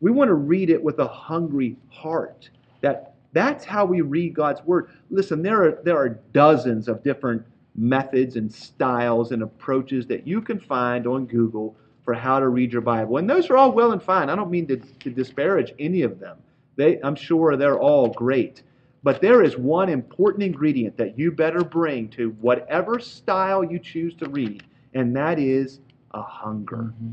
We 0.00 0.10
want 0.10 0.30
to 0.30 0.34
read 0.34 0.68
it 0.68 0.82
with 0.82 0.98
a 0.98 1.06
hungry 1.06 1.76
heart. 1.90 2.50
That 2.80 3.14
that's 3.32 3.64
how 3.64 3.84
we 3.84 4.00
read 4.00 4.34
God's 4.34 4.64
word. 4.64 4.90
Listen, 5.10 5.42
there 5.42 5.62
are 5.62 5.78
there 5.84 5.96
are 5.96 6.18
dozens 6.32 6.88
of 6.88 7.04
different 7.04 7.44
methods 7.76 8.34
and 8.34 8.52
styles 8.52 9.30
and 9.30 9.44
approaches 9.44 10.08
that 10.08 10.26
you 10.26 10.42
can 10.42 10.58
find 10.58 11.06
on 11.06 11.26
Google 11.26 11.76
for 12.04 12.12
how 12.12 12.40
to 12.40 12.48
read 12.48 12.72
your 12.72 12.82
Bible. 12.82 13.18
And 13.18 13.30
those 13.30 13.48
are 13.48 13.56
all 13.56 13.70
well 13.70 13.92
and 13.92 14.02
fine. 14.02 14.28
I 14.28 14.34
don't 14.34 14.50
mean 14.50 14.66
to, 14.66 14.76
to 14.76 15.10
disparage 15.10 15.72
any 15.78 16.02
of 16.02 16.18
them. 16.18 16.36
They, 16.74 16.98
I'm 17.04 17.14
sure 17.14 17.56
they're 17.56 17.78
all 17.78 18.08
great. 18.08 18.64
But 19.02 19.20
there 19.20 19.42
is 19.42 19.56
one 19.56 19.88
important 19.88 20.42
ingredient 20.42 20.96
that 20.98 21.18
you 21.18 21.32
better 21.32 21.64
bring 21.64 22.08
to 22.10 22.30
whatever 22.40 22.98
style 22.98 23.64
you 23.64 23.78
choose 23.78 24.14
to 24.16 24.28
read, 24.28 24.62
and 24.94 25.16
that 25.16 25.38
is 25.38 25.80
a 26.12 26.22
hunger. 26.22 26.92
Mm-hmm. 26.94 27.10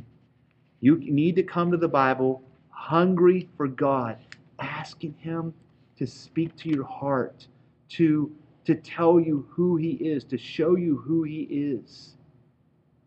You 0.82 0.98
need 0.98 1.36
to 1.38 1.44
come 1.44 1.72
to 1.72 1.78
the 1.78 1.88
Bible 1.88 2.44
hungry 2.70 3.48
for 3.56 3.68
God, 3.68 4.18
asking 4.60 5.16
Him 5.20 5.54
to 5.98 6.06
speak 6.06 6.56
to 6.58 6.70
your 6.70 6.84
heart, 6.86 7.48
to, 7.90 8.32
to 8.66 8.76
tell 8.76 9.20
you 9.20 9.48
who 9.50 9.78
He 9.78 9.92
is, 9.92 10.24
to 10.26 10.38
show 10.38 10.76
you 10.76 10.98
who 10.98 11.24
He 11.24 11.44
is. 11.44 12.16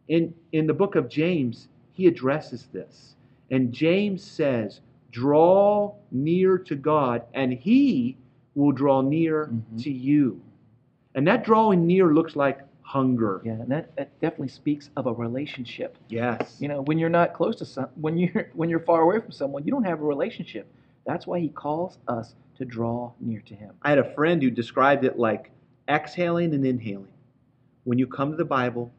In, 0.09 0.35
in 0.53 0.67
the 0.67 0.75
book 0.75 0.97
of 0.97 1.09
James, 1.09 1.69
he 2.01 2.07
addresses 2.07 2.67
this. 2.73 3.15
And 3.51 3.73
James 3.73 4.25
says, 4.25 4.81
Draw 5.13 5.95
near 6.11 6.57
to 6.57 6.75
God, 6.75 7.25
and 7.35 7.53
He 7.53 8.17
will 8.55 8.73
draw 8.73 9.01
near 9.01 9.47
Mhm. 9.47 9.83
to 9.83 9.91
you. 9.93 10.41
And 11.15 11.27
that 11.27 11.45
drawing 11.45 11.87
near 11.87 12.13
looks 12.13 12.37
like 12.37 12.61
hunger. 12.83 13.41
Yeah, 13.45 13.53
and 13.53 13.69
that, 13.71 13.95
that 13.97 14.19
definitely 14.21 14.49
speaks 14.49 14.91
of 14.97 15.07
a 15.07 15.13
relationship. 15.13 15.97
Yes. 16.09 16.59
You 16.61 16.69
know, 16.69 16.83
when 16.83 16.99
you're 16.99 17.09
not 17.09 17.35
close 17.35 17.57
to 17.57 17.65
some, 17.65 17.89
when 18.01 18.17
you're 18.19 18.49
when 18.55 18.69
you're 18.69 18.81
far 18.81 19.03
away 19.03 19.21
from 19.21 19.31
someone, 19.33 19.65
you 19.65 19.71
don't 19.71 19.85
have 19.85 20.01
a 20.01 20.05
relationship. 20.05 20.67
That's 21.07 21.27
why 21.27 21.39
he 21.41 21.49
calls 21.49 21.99
us 22.09 22.35
to 22.57 22.65
draw 22.65 23.13
near 23.21 23.41
to 23.43 23.55
him. 23.55 23.75
I 23.83 23.91
had 23.91 23.99
a 23.99 24.15
friend 24.15 24.43
who 24.43 24.51
described 24.51 25.05
it 25.05 25.19
like 25.19 25.51
exhaling 25.89 26.53
and 26.55 26.65
inhaling. 26.67 27.09
When 27.85 27.99
you 27.99 28.07
come 28.07 28.31
to 28.33 28.37
the 28.37 28.45
Bible, 28.45 28.91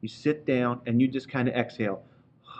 you 0.00 0.08
sit 0.08 0.46
down 0.46 0.80
and 0.86 1.00
you 1.00 1.06
just 1.08 1.28
kind 1.28 1.48
of 1.48 1.54
exhale. 1.54 2.02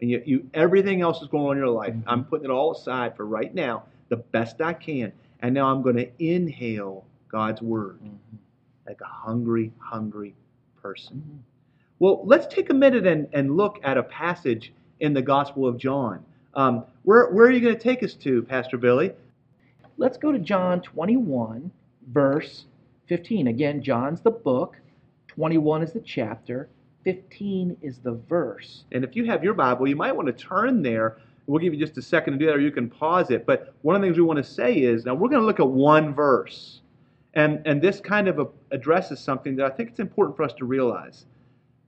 And 0.00 0.10
you, 0.10 0.22
you 0.24 0.50
everything 0.54 1.02
else 1.02 1.20
is 1.20 1.28
going 1.28 1.44
on 1.46 1.52
in 1.52 1.58
your 1.58 1.68
life. 1.68 1.92
Mhm. 1.94 2.02
I'm 2.06 2.24
putting 2.24 2.46
it 2.46 2.50
all 2.50 2.72
aside 2.72 3.16
for 3.16 3.26
right 3.26 3.54
now, 3.54 3.84
the 4.08 4.16
best 4.16 4.60
I 4.62 4.72
can. 4.72 5.12
And 5.40 5.54
now 5.54 5.70
I'm 5.70 5.82
going 5.82 5.96
to 5.96 6.10
inhale 6.18 7.04
God's 7.28 7.62
word 7.62 8.00
like 8.86 9.00
a 9.00 9.04
hungry, 9.04 9.72
hungry 9.78 10.34
person. 10.82 11.22
Mhm. 11.26 11.38
Well, 11.98 12.22
let's 12.24 12.52
take 12.52 12.70
a 12.70 12.74
minute 12.74 13.06
and, 13.06 13.28
and 13.32 13.56
look 13.56 13.78
at 13.84 13.98
a 13.98 14.02
passage 14.02 14.72
in 15.00 15.12
the 15.14 15.22
Gospel 15.22 15.66
of 15.66 15.76
John. 15.76 16.24
Um, 16.54 16.84
where, 17.04 17.30
where 17.30 17.46
are 17.46 17.50
you 17.50 17.60
going 17.60 17.74
to 17.74 17.80
take 17.80 18.02
us 18.02 18.14
to, 18.14 18.42
Pastor 18.42 18.78
Billy? 18.78 19.12
Let's 19.96 20.16
go 20.16 20.32
to 20.32 20.38
John 20.38 20.80
21, 20.80 21.70
verse 22.08 22.64
15. 23.06 23.48
Again, 23.48 23.82
John's 23.82 24.20
the 24.22 24.30
book, 24.30 24.76
21 25.28 25.82
is 25.82 25.92
the 25.92 26.00
chapter, 26.00 26.68
15 27.04 27.76
is 27.82 27.98
the 27.98 28.12
verse. 28.12 28.84
And 28.92 29.04
if 29.04 29.14
you 29.14 29.26
have 29.26 29.44
your 29.44 29.54
Bible, 29.54 29.86
you 29.86 29.96
might 29.96 30.16
want 30.16 30.26
to 30.26 30.32
turn 30.32 30.82
there. 30.82 31.18
We'll 31.50 31.58
give 31.58 31.74
you 31.74 31.80
just 31.80 31.98
a 31.98 32.02
second 32.02 32.34
to 32.34 32.38
do 32.38 32.46
that, 32.46 32.54
or 32.54 32.60
you 32.60 32.70
can 32.70 32.88
pause 32.88 33.30
it. 33.30 33.44
But 33.44 33.74
one 33.82 33.96
of 33.96 34.00
the 34.02 34.06
things 34.06 34.16
we 34.16 34.22
want 34.22 34.36
to 34.36 34.44
say 34.44 34.72
is 34.72 35.04
now 35.04 35.14
we're 35.14 35.28
going 35.28 35.40
to 35.40 35.46
look 35.46 35.58
at 35.58 35.66
one 35.68 36.14
verse. 36.14 36.82
And, 37.34 37.60
and 37.66 37.82
this 37.82 37.98
kind 38.00 38.28
of 38.28 38.38
a, 38.38 38.46
addresses 38.70 39.18
something 39.18 39.56
that 39.56 39.66
I 39.66 39.70
think 39.74 39.88
it's 39.90 39.98
important 39.98 40.36
for 40.36 40.44
us 40.44 40.52
to 40.54 40.64
realize. 40.64 41.26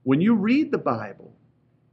When 0.03 0.19
you 0.19 0.35
read 0.35 0.69
the 0.69 0.77
Bible, 0.77 1.33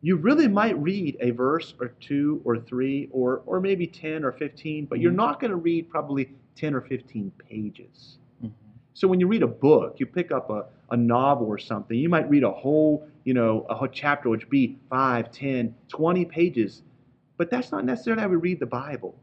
you 0.02 0.16
really 0.16 0.48
might 0.48 0.76
read 0.83 1.16
a 1.20 1.30
verse 1.30 1.74
or 1.80 1.88
two 2.00 2.40
or 2.44 2.59
three 2.59 3.09
or, 3.12 3.42
or 3.46 3.61
maybe 3.61 3.87
10 3.87 4.24
or 4.24 4.33
15, 4.33 4.87
but 4.87 4.98
you're 4.98 5.12
Mhm. 5.12 5.16
not 5.16 5.38
going 5.40 5.50
to 5.52 5.56
read 5.56 5.88
probably 5.88 6.33
10 6.56 6.74
or 6.74 6.80
15 6.80 7.30
pages. 7.38 8.18
Mhm. 8.44 8.50
So 8.94 9.06
when 9.06 9.20
you 9.20 9.28
read 9.28 9.44
a 9.44 9.46
book, 9.48 10.00
you 10.00 10.06
pick 10.06 10.33
up 10.33 10.50
a, 10.50 10.64
a 10.90 10.96
novel 10.96 11.46
or 11.46 11.59
something, 11.59 11.96
you 11.96 12.09
might 12.09 12.28
read 12.28 12.42
a 12.42 12.50
whole, 12.50 13.06
you 13.22 13.35
know, 13.35 13.64
a 13.68 13.76
whole 13.76 13.87
chapter, 13.88 14.28
which 14.28 14.42
would 14.44 14.50
be 14.50 14.76
5, 14.88 15.30
10, 15.30 15.72
20 15.88 16.24
pages. 16.24 16.83
But 17.40 17.50
that's 17.50 17.72
not 17.72 17.87
necessarily 17.87 18.20
how 18.20 18.29
we 18.29 18.37
read 18.37 18.61
the 18.61 18.66
Bible. 18.66 19.18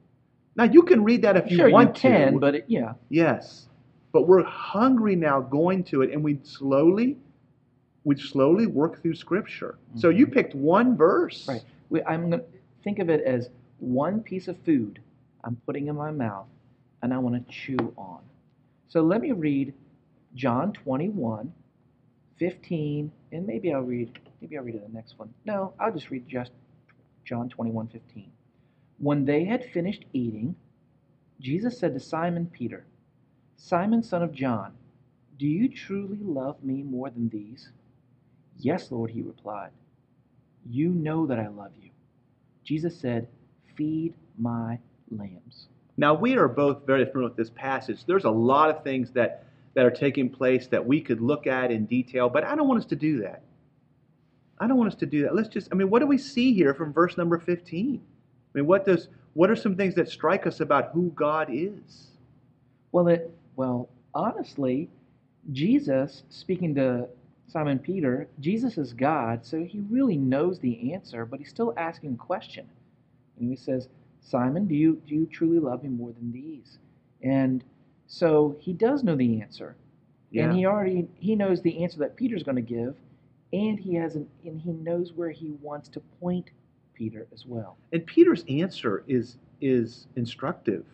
Now, 0.56 0.64
you 0.64 0.82
can 0.82 1.04
read 1.04 1.22
that 1.22 1.38
if 1.38 1.52
you 1.52 1.58
sure, 1.58 1.70
want 1.70 1.98
you 1.98 2.10
can, 2.10 2.34
to. 2.34 2.40
but 2.40 2.56
it, 2.56 2.66
yeah. 2.68 2.94
Yes. 3.10 3.68
But 4.12 4.28
we're 4.28 4.42
hungry 4.42 5.16
now 5.16 5.40
going 5.40 5.84
to 5.84 6.02
it, 6.02 6.12
and 6.12 6.24
we 6.24 6.40
slowly, 6.42 7.18
we 8.06 8.18
slowly 8.18 8.66
work 8.66 9.04
through 9.04 9.14
Scripture. 9.14 9.78
So 9.98 10.10
mm-hmm. 10.10 10.18
you 10.18 10.26
picked 10.26 10.56
one 10.56 10.98
verse. 10.98 11.48
Right. 11.48 11.64
We, 11.92 12.02
I'm 12.06 12.32
going 12.32 12.42
to 12.42 12.46
think 12.84 12.98
of 12.98 13.12
it 13.12 13.22
as 13.22 13.52
one 13.78 14.22
piece 14.22 14.48
of 14.48 14.58
food 14.66 15.00
I'm 15.44 15.56
putting 15.68 15.86
in 15.86 15.96
my 15.96 16.10
mouth 16.10 16.48
and 17.04 17.14
I 17.14 17.20
want 17.20 17.36
to 17.36 17.54
chew 17.54 17.94
on. 17.98 18.22
So 18.88 19.02
let 19.02 19.22
me 19.22 19.32
read 19.32 19.76
John 20.34 20.74
21, 20.74 21.54
15, 22.40 23.12
and 23.32 23.46
maybe 23.46 23.72
I'll 23.76 23.82
read 23.82 24.18
maybe 24.42 24.58
I'll 24.58 24.64
read 24.64 24.82
the 24.84 24.92
next 24.92 25.20
one. 25.20 25.32
No, 25.46 25.74
I'll 25.80 25.94
just 25.94 26.10
read 26.10 26.28
just 26.28 26.50
John 27.28 27.50
21, 27.50 27.90
15. 27.90 28.32
When 29.00 29.26
they 29.26 29.44
had 29.44 29.66
finished 29.72 30.06
eating, 30.14 30.56
Jesus 31.42 31.78
said 31.78 31.94
to 31.94 32.00
Simon 32.00 32.48
Peter, 32.48 32.86
Simon, 33.58 34.02
son 34.02 34.24
of 34.24 34.32
John, 34.32 34.74
do 35.38 35.46
you 35.46 35.68
truly 35.68 36.20
love 36.22 36.64
me 36.64 36.84
more 36.84 37.10
than 37.10 37.28
these? 37.28 37.70
Yes, 38.58 38.92
Lord, 38.92 39.12
he 39.12 39.22
replied. 39.22 39.72
You 40.70 40.90
know 40.90 41.28
that 41.28 41.38
I 41.38 41.50
love 41.50 41.72
you. 41.82 41.90
Jesus 42.64 42.98
said, 42.98 43.28
Feed 43.76 44.16
my 44.40 44.80
lambs. 45.12 45.68
Now, 45.98 46.14
we 46.14 46.38
are 46.38 46.48
both 46.48 46.86
very 46.88 47.06
familiar 47.06 47.30
with 47.30 47.38
this 47.38 47.50
passage. 47.50 48.06
There's 48.06 48.26
a 48.26 48.30
lot 48.30 48.70
of 48.70 48.84
things 48.84 49.12
that, 49.12 49.46
that 49.74 49.86
are 49.86 49.92
taking 49.92 50.30
place 50.30 50.68
that 50.68 50.86
we 50.86 51.02
could 51.02 51.22
look 51.22 51.46
at 51.46 51.72
in 51.72 51.86
detail, 51.86 52.30
but 52.30 52.44
I 52.44 52.56
don't 52.56 52.68
want 52.68 52.80
us 52.80 52.86
to 52.88 52.96
do 52.96 53.22
that. 53.22 53.44
I 54.60 54.68
don't 54.68 54.78
want 54.78 54.92
us 54.92 55.00
to 55.00 55.06
do 55.06 55.24
that. 55.24 55.36
Let's 55.36 55.50
just, 55.50 55.70
I 55.72 55.76
mean, 55.76 55.90
what 55.90 56.00
do 56.00 56.08
we 56.08 56.18
see 56.18 56.54
here 56.54 56.74
from 56.74 56.94
verse 56.94 57.18
number 57.18 57.38
15? 57.38 58.02
I 58.02 58.58
mean, 58.58 58.66
what 58.66 58.86
does, 58.86 59.08
what 59.34 59.50
are 59.50 59.56
some 59.56 59.76
things 59.76 59.96
that 59.96 60.10
strike 60.10 60.48
us 60.48 60.60
about 60.60 60.92
who 60.94 61.12
God 61.16 61.50
is? 61.52 62.08
Well, 62.92 63.08
it, 63.08 63.32
well, 63.56 63.90
honestly, 64.16 64.90
Jesus, 65.52 66.24
speaking 66.30 66.74
to 66.76 67.08
Simon 67.48 67.80
Peter, 67.80 68.28
Jesus 68.40 68.78
is 68.78 68.94
God, 68.94 69.46
so 69.46 69.64
he 69.64 69.80
really 69.90 70.18
knows 70.18 70.60
the 70.60 70.94
answer, 70.94 71.26
but 71.26 71.40
he's 71.40 71.50
still 71.50 71.74
asking 71.78 72.14
a 72.14 72.18
question. 72.18 72.68
And 73.40 73.50
he 73.50 73.56
says, 73.56 73.88
Simon, 74.22 74.68
do 74.68 74.76
you, 74.76 75.02
do 75.08 75.16
you 75.16 75.26
truly 75.28 75.60
love 75.60 75.84
me 75.84 75.90
more 75.90 76.12
than 76.12 76.32
these? 76.32 76.80
And 77.22 77.64
so 78.08 78.56
he 78.60 78.74
does 78.74 79.04
know 79.04 79.16
the 79.16 79.42
answer. 79.42 79.76
And 80.36 80.56
he 80.56 80.66
already 80.66 81.08
he 81.20 81.36
knows 81.36 81.62
the 81.62 81.84
answer 81.84 82.00
that 82.00 82.16
Peter's 82.16 82.44
going 82.44 82.56
to 82.56 82.62
give, 82.62 82.96
and 83.54 83.80
he 83.80 83.96
has 83.96 84.16
an 84.16 84.28
and 84.46 84.60
he 84.62 84.72
knows 84.72 85.14
where 85.14 85.32
he 85.32 85.52
wants 85.62 85.90
to 85.90 86.00
point 86.20 86.52
Peter 86.94 87.28
as 87.34 87.46
well. 87.46 87.78
And 87.94 88.06
Peter's 88.06 88.44
answer 88.50 89.04
is, 89.08 89.38
is 89.62 90.08
instructive. 90.16 90.86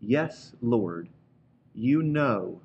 Yes, 0.00 0.52
Lord, 0.62 1.08
you 1.74 2.02
know 2.02 2.60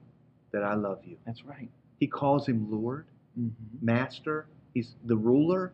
that 0.51 0.63
I 0.63 0.73
love 0.75 0.99
you. 1.05 1.17
That's 1.25 1.45
right. 1.45 1.69
He 1.99 2.07
calls 2.07 2.47
him 2.47 2.67
Lord, 2.71 3.05
hmm 3.35 3.49
Master, 3.81 4.47
he's 4.73 4.95
the 5.05 5.15
ruler, 5.17 5.71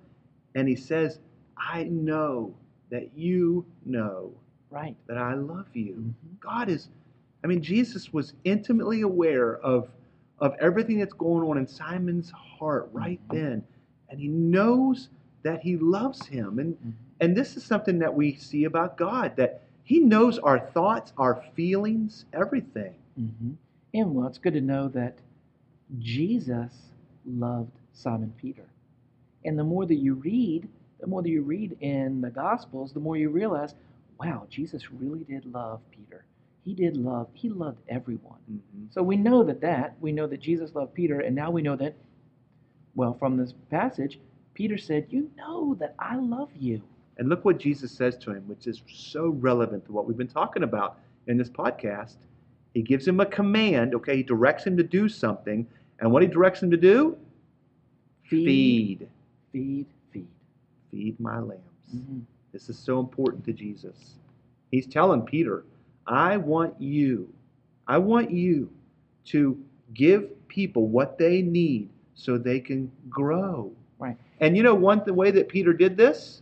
and 0.56 0.68
he 0.68 0.76
says, 0.76 1.20
I 1.58 1.84
know 1.84 2.54
that 2.92 3.18
you 3.18 3.66
know 3.86 4.32
Right. 4.70 4.96
that 5.08 5.18
I 5.18 5.36
love 5.36 5.68
you. 5.74 5.96
Mhm. 5.96 6.14
God 6.40 6.70
is, 6.70 6.90
I 7.44 7.48
mean, 7.48 7.62
Jesus 7.62 8.12
was 8.14 8.34
intimately 8.44 9.02
aware 9.02 9.58
of, 9.58 9.90
of 10.40 10.56
everything 10.60 11.00
that's 11.00 11.14
going 11.14 11.48
on 11.48 11.58
in 11.58 11.68
Simon's 11.68 12.32
heart 12.32 12.90
right 12.92 13.20
Mhm. 13.30 13.34
then. 13.34 13.64
And 14.10 14.20
he 14.20 14.28
knows 14.28 15.10
that 15.44 15.62
he 15.62 15.78
loves 15.78 16.26
him. 16.28 16.60
And, 16.60 16.76
Mhm. 16.76 16.94
and 17.22 17.38
this 17.38 17.56
is 17.58 17.64
something 17.64 18.00
that 18.00 18.16
we 18.16 18.36
see 18.36 18.66
about 18.66 18.98
God, 18.98 19.36
that 19.38 19.62
he 19.84 20.00
knows 20.00 20.40
our 20.40 20.60
thoughts, 20.60 21.14
our 21.18 21.36
feelings, 21.56 22.26
everything. 22.34 22.96
hmm 23.16 23.54
And 23.94 24.14
well, 24.14 24.28
it's 24.28 24.38
good 24.40 24.54
to 24.54 24.62
know 24.62 24.90
that 24.90 25.20
Jesus 26.00 26.92
loved 27.26 27.72
Simon 27.94 28.34
Peter. 28.38 28.66
And 29.46 29.58
the 29.58 29.64
more 29.64 29.86
that 29.86 29.96
you 29.96 30.16
read, 30.16 30.68
the 31.00 31.08
more 31.08 31.22
that 31.22 31.30
you 31.30 31.44
read 31.44 31.78
in 31.82 32.22
the 32.22 32.30
Gospels, 32.30 32.94
the 32.94 33.00
more 33.00 33.16
you 33.16 33.30
realize, 33.30 33.76
wow, 34.20 34.48
Jesus 34.50 34.92
really 34.92 35.24
did 35.24 35.46
love 35.46 35.82
Peter. 35.92 36.26
He 36.66 36.74
did 36.74 36.98
love, 36.98 37.30
he 37.34 37.48
loved 37.50 37.80
everyone. 37.88 38.40
Mhm. 38.52 38.92
So 38.92 39.04
we 39.04 39.16
know 39.16 39.44
that 39.44 39.62
that, 39.62 39.96
we 40.02 40.12
know 40.12 40.28
that 40.28 40.40
Jesus 40.42 40.74
loved 40.76 40.94
Peter, 40.96 41.20
and 41.22 41.36
now 41.36 41.52
we 41.52 41.62
know 41.62 41.76
that, 41.76 41.96
well, 42.96 43.14
from 43.14 43.38
this 43.38 43.54
passage, 43.70 44.20
Peter 44.56 44.78
said, 44.78 45.06
You 45.12 45.30
know 45.38 45.76
that 45.76 45.94
I 46.00 46.16
love 46.18 46.50
you. 46.58 46.82
And 47.18 47.30
look 47.30 47.46
what 47.46 47.60
Jesus 47.60 47.92
says 47.92 48.18
to 48.18 48.32
him, 48.32 48.48
which 48.48 48.68
is 48.68 48.82
so 48.88 49.30
relevant 49.30 49.86
to 49.86 49.92
what 49.94 50.06
we've 50.08 50.18
been 50.18 50.28
talking 50.28 50.64
about 50.64 50.98
in 51.28 51.38
this 51.38 51.50
podcast. 51.50 52.18
He 52.74 52.82
gives 52.82 53.08
him 53.08 53.20
a 53.20 53.26
command, 53.26 53.96
okay? 53.96 54.18
He 54.18 54.24
directs 54.24 54.66
him 54.66 54.76
to 54.78 54.84
do 54.84 55.08
something. 55.08 55.66
And 56.00 56.12
what 56.12 56.24
he 56.24 56.28
directs 56.28 56.62
him 56.62 56.72
to 56.72 56.78
do? 56.78 57.18
Feed, 58.24 58.46
Feed. 58.46 59.08
feed, 59.54 59.86
feed. 60.12 60.28
Feed 60.92 61.20
my 61.20 61.40
lambs. 61.40 61.62
Mhm. 61.96 62.24
This 62.52 62.70
is 62.70 62.78
so 62.78 63.00
important 63.00 63.46
to 63.46 63.54
Jesus. 63.54 64.18
He's 64.72 64.88
telling 64.88 65.22
Peter, 65.22 65.64
I 66.08 66.38
want 66.38 66.80
you, 66.82 67.34
I 67.88 67.98
want 67.98 68.32
you 68.32 68.72
to 69.26 69.58
give 69.94 70.48
people 70.48 70.88
what 70.88 71.18
they 71.18 71.42
need 71.42 71.90
so 72.14 72.38
they 72.38 72.60
can 72.60 72.92
grow. 73.10 73.72
Right. 74.00 74.18
And 74.40 74.56
you 74.56 74.64
know 74.64 74.76
one 74.76 75.02
the 75.06 75.14
way 75.14 75.32
that 75.32 75.50
Peter 75.50 75.74
did 75.74 75.98
this? 75.98 76.42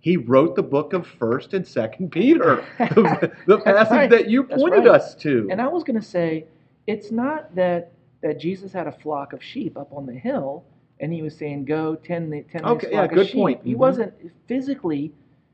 He 0.00 0.16
wrote 0.16 0.54
the 0.54 0.62
book 0.62 0.92
of 0.92 1.06
First 1.06 1.54
and 1.54 1.66
Second 1.66 2.10
Peter, 2.10 2.64
the, 2.78 3.32
the 3.46 3.58
passage 3.58 3.90
right. 3.90 4.10
that 4.10 4.28
you 4.30 4.44
pointed 4.44 4.80
right. 4.80 4.88
us 4.88 5.14
to. 5.16 5.48
And 5.50 5.60
I 5.60 5.68
was 5.68 5.82
going 5.84 6.00
to 6.00 6.06
say, 6.06 6.46
it's 6.86 7.10
not 7.10 7.54
that 7.54 7.92
that 8.22 8.40
Jesus 8.40 8.72
had 8.72 8.86
a 8.88 8.92
flock 8.92 9.32
of 9.32 9.42
sheep 9.42 9.78
up 9.78 9.92
on 9.92 10.04
the 10.06 10.12
hill, 10.14 10.64
and 11.00 11.12
he 11.12 11.22
was 11.22 11.36
saying, 11.36 11.66
"Go 11.66 11.94
tend 11.94 12.32
the 12.32 12.42
tend 12.42 12.64
Okay, 12.64 12.86
this 12.86 12.94
yeah, 12.94 13.06
good 13.06 13.18
of 13.18 13.26
sheep." 13.28 13.36
point. 13.36 13.60
He 13.64 13.74
Mhm. 13.74 13.78
wasn't 13.78 14.14
physically 14.46 15.12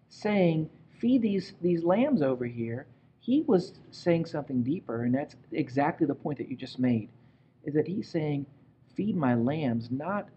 saying, 0.08 0.70
"Feed 0.98 1.22
these 1.22 1.54
these 1.60 1.84
lambs 1.84 2.22
over 2.22 2.46
here." 2.46 2.86
He 3.20 3.42
was 3.42 3.74
saying 3.90 4.26
something 4.26 4.62
deeper, 4.62 5.02
and 5.04 5.14
that's 5.14 5.36
exactly 5.52 6.06
the 6.06 6.14
point 6.14 6.38
that 6.38 6.48
you 6.48 6.56
just 6.56 6.78
made. 6.78 7.08
Is 7.64 7.74
that 7.74 7.86
he's 7.88 8.08
saying, 8.08 8.46
"Feed 8.94 9.16
my 9.16 9.34
lambs, 9.34 9.90
not 9.90 10.28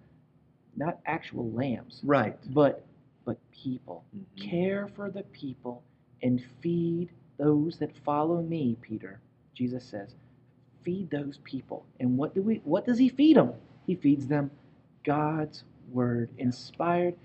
not 0.76 1.00
actual 1.06 1.50
lambs, 1.52 2.02
right. 2.04 2.38
but 2.54 2.86
but 3.26 3.40
people." 3.52 4.04
Mhm. 4.16 4.50
Care 4.50 4.88
for 4.88 5.12
the 5.12 5.24
people 5.24 5.84
and 6.24 6.42
feed 6.62 7.10
those 7.38 7.78
that 7.80 7.96
follow 7.98 8.42
me, 8.42 8.78
Peter. 8.82 9.20
Jesus 9.54 9.84
says, 9.84 10.16
feed 10.84 11.10
those 11.10 11.40
people. 11.44 11.86
And 12.00 12.18
what 12.18 12.34
do 12.34 12.42
we 12.42 12.62
what 12.64 12.86
does 12.86 12.98
he 12.98 13.10
feed 13.10 13.38
them? 13.38 13.54
He 13.86 13.96
feeds 13.96 14.28
them 14.28 14.52
God's 15.04 15.64
word, 15.92 16.30
inspired 16.38 17.16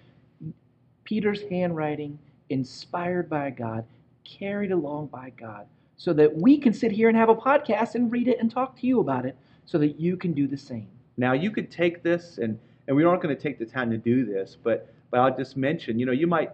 Peter's 1.04 1.42
handwriting, 1.42 2.18
inspired 2.52 3.28
by 3.28 3.50
God, 3.50 3.84
carried 4.24 4.72
along 4.72 5.08
by 5.08 5.32
God, 5.36 5.66
so 5.96 6.12
that 6.12 6.34
we 6.36 6.58
can 6.58 6.72
sit 6.72 6.92
here 6.92 7.08
and 7.08 7.16
have 7.16 7.28
a 7.28 7.34
podcast 7.34 7.94
and 7.94 8.10
read 8.10 8.28
it 8.28 8.38
and 8.40 8.50
talk 8.50 8.78
to 8.80 8.86
you 8.86 9.00
about 9.00 9.26
it 9.26 9.36
so 9.66 9.78
that 9.78 9.98
you 10.00 10.16
can 10.16 10.32
do 10.32 10.46
the 10.46 10.56
same. 10.56 10.88
Now 11.16 11.32
you 11.32 11.50
could 11.50 11.70
take 11.70 12.02
this 12.02 12.38
and 12.38 12.58
and 12.88 12.96
we 12.96 13.04
aren't 13.04 13.22
going 13.22 13.34
to 13.34 13.40
take 13.40 13.58
the 13.58 13.66
time 13.66 13.90
to 13.90 13.96
do 13.98 14.24
this, 14.24 14.56
but 14.62 14.92
but 15.10 15.20
I'll 15.20 15.36
just 15.36 15.56
mention, 15.56 15.98
you 15.98 16.06
know, 16.06 16.12
you 16.12 16.26
might 16.26 16.50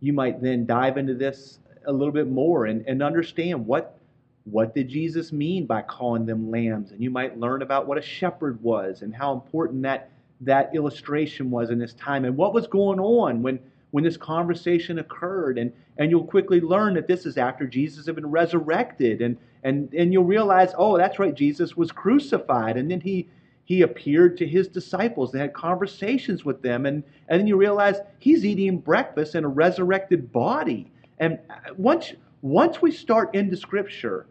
you 0.00 0.12
might 0.12 0.42
then 0.42 0.66
dive 0.66 0.98
into 0.98 1.14
this 1.14 1.60
a 1.86 1.92
little 1.92 2.12
bit 2.12 2.28
more 2.28 2.66
and, 2.66 2.84
and 2.86 3.02
understand 3.02 3.66
what 3.66 3.98
what 4.44 4.74
did 4.74 4.88
Jesus 4.88 5.32
mean 5.32 5.66
by 5.66 5.82
calling 5.82 6.26
them 6.26 6.50
lambs? 6.50 6.90
And 6.90 7.00
you 7.00 7.10
might 7.10 7.38
learn 7.38 7.62
about 7.62 7.86
what 7.86 7.96
a 7.96 8.02
shepherd 8.02 8.60
was 8.62 9.02
and 9.02 9.14
how 9.14 9.32
important 9.32 9.82
that 9.82 10.10
that 10.40 10.74
illustration 10.74 11.50
was 11.50 11.70
in 11.70 11.78
this 11.78 11.94
time 11.94 12.24
and 12.24 12.36
what 12.36 12.52
was 12.52 12.66
going 12.66 12.98
on 12.98 13.42
when 13.42 13.60
when 13.92 14.02
this 14.02 14.16
conversation 14.16 14.98
occurred 14.98 15.56
and 15.58 15.72
and 15.98 16.10
you'll 16.10 16.24
quickly 16.24 16.60
learn 16.60 16.94
that 16.94 17.06
this 17.06 17.24
is 17.24 17.36
after 17.38 17.66
Jesus 17.66 18.06
had 18.06 18.16
been 18.16 18.30
resurrected 18.30 19.22
and 19.22 19.36
and 19.62 19.92
and 19.94 20.12
you'll 20.12 20.24
realize 20.24 20.72
oh 20.76 20.98
that's 20.98 21.18
right 21.18 21.34
Jesus 21.34 21.76
was 21.76 21.92
crucified 21.92 22.76
and 22.76 22.90
then 22.90 23.00
he 23.00 23.28
he 23.64 23.82
appeared 23.82 24.36
to 24.38 24.46
his 24.46 24.66
disciples 24.66 25.30
They 25.30 25.38
had 25.38 25.52
conversations 25.52 26.44
with 26.44 26.60
them 26.62 26.86
and 26.86 27.04
and 27.28 27.38
then 27.38 27.46
you 27.46 27.56
realize 27.56 27.96
he's 28.18 28.44
eating 28.44 28.78
breakfast 28.78 29.34
in 29.34 29.44
a 29.44 29.48
resurrected 29.48 30.32
body. 30.32 30.90
And 31.20 31.38
uh, 31.48 31.72
once 31.76 32.12
once 32.40 32.82
we 32.82 32.90
start 32.90 33.34
into 33.34 33.56
scripture 33.56 34.26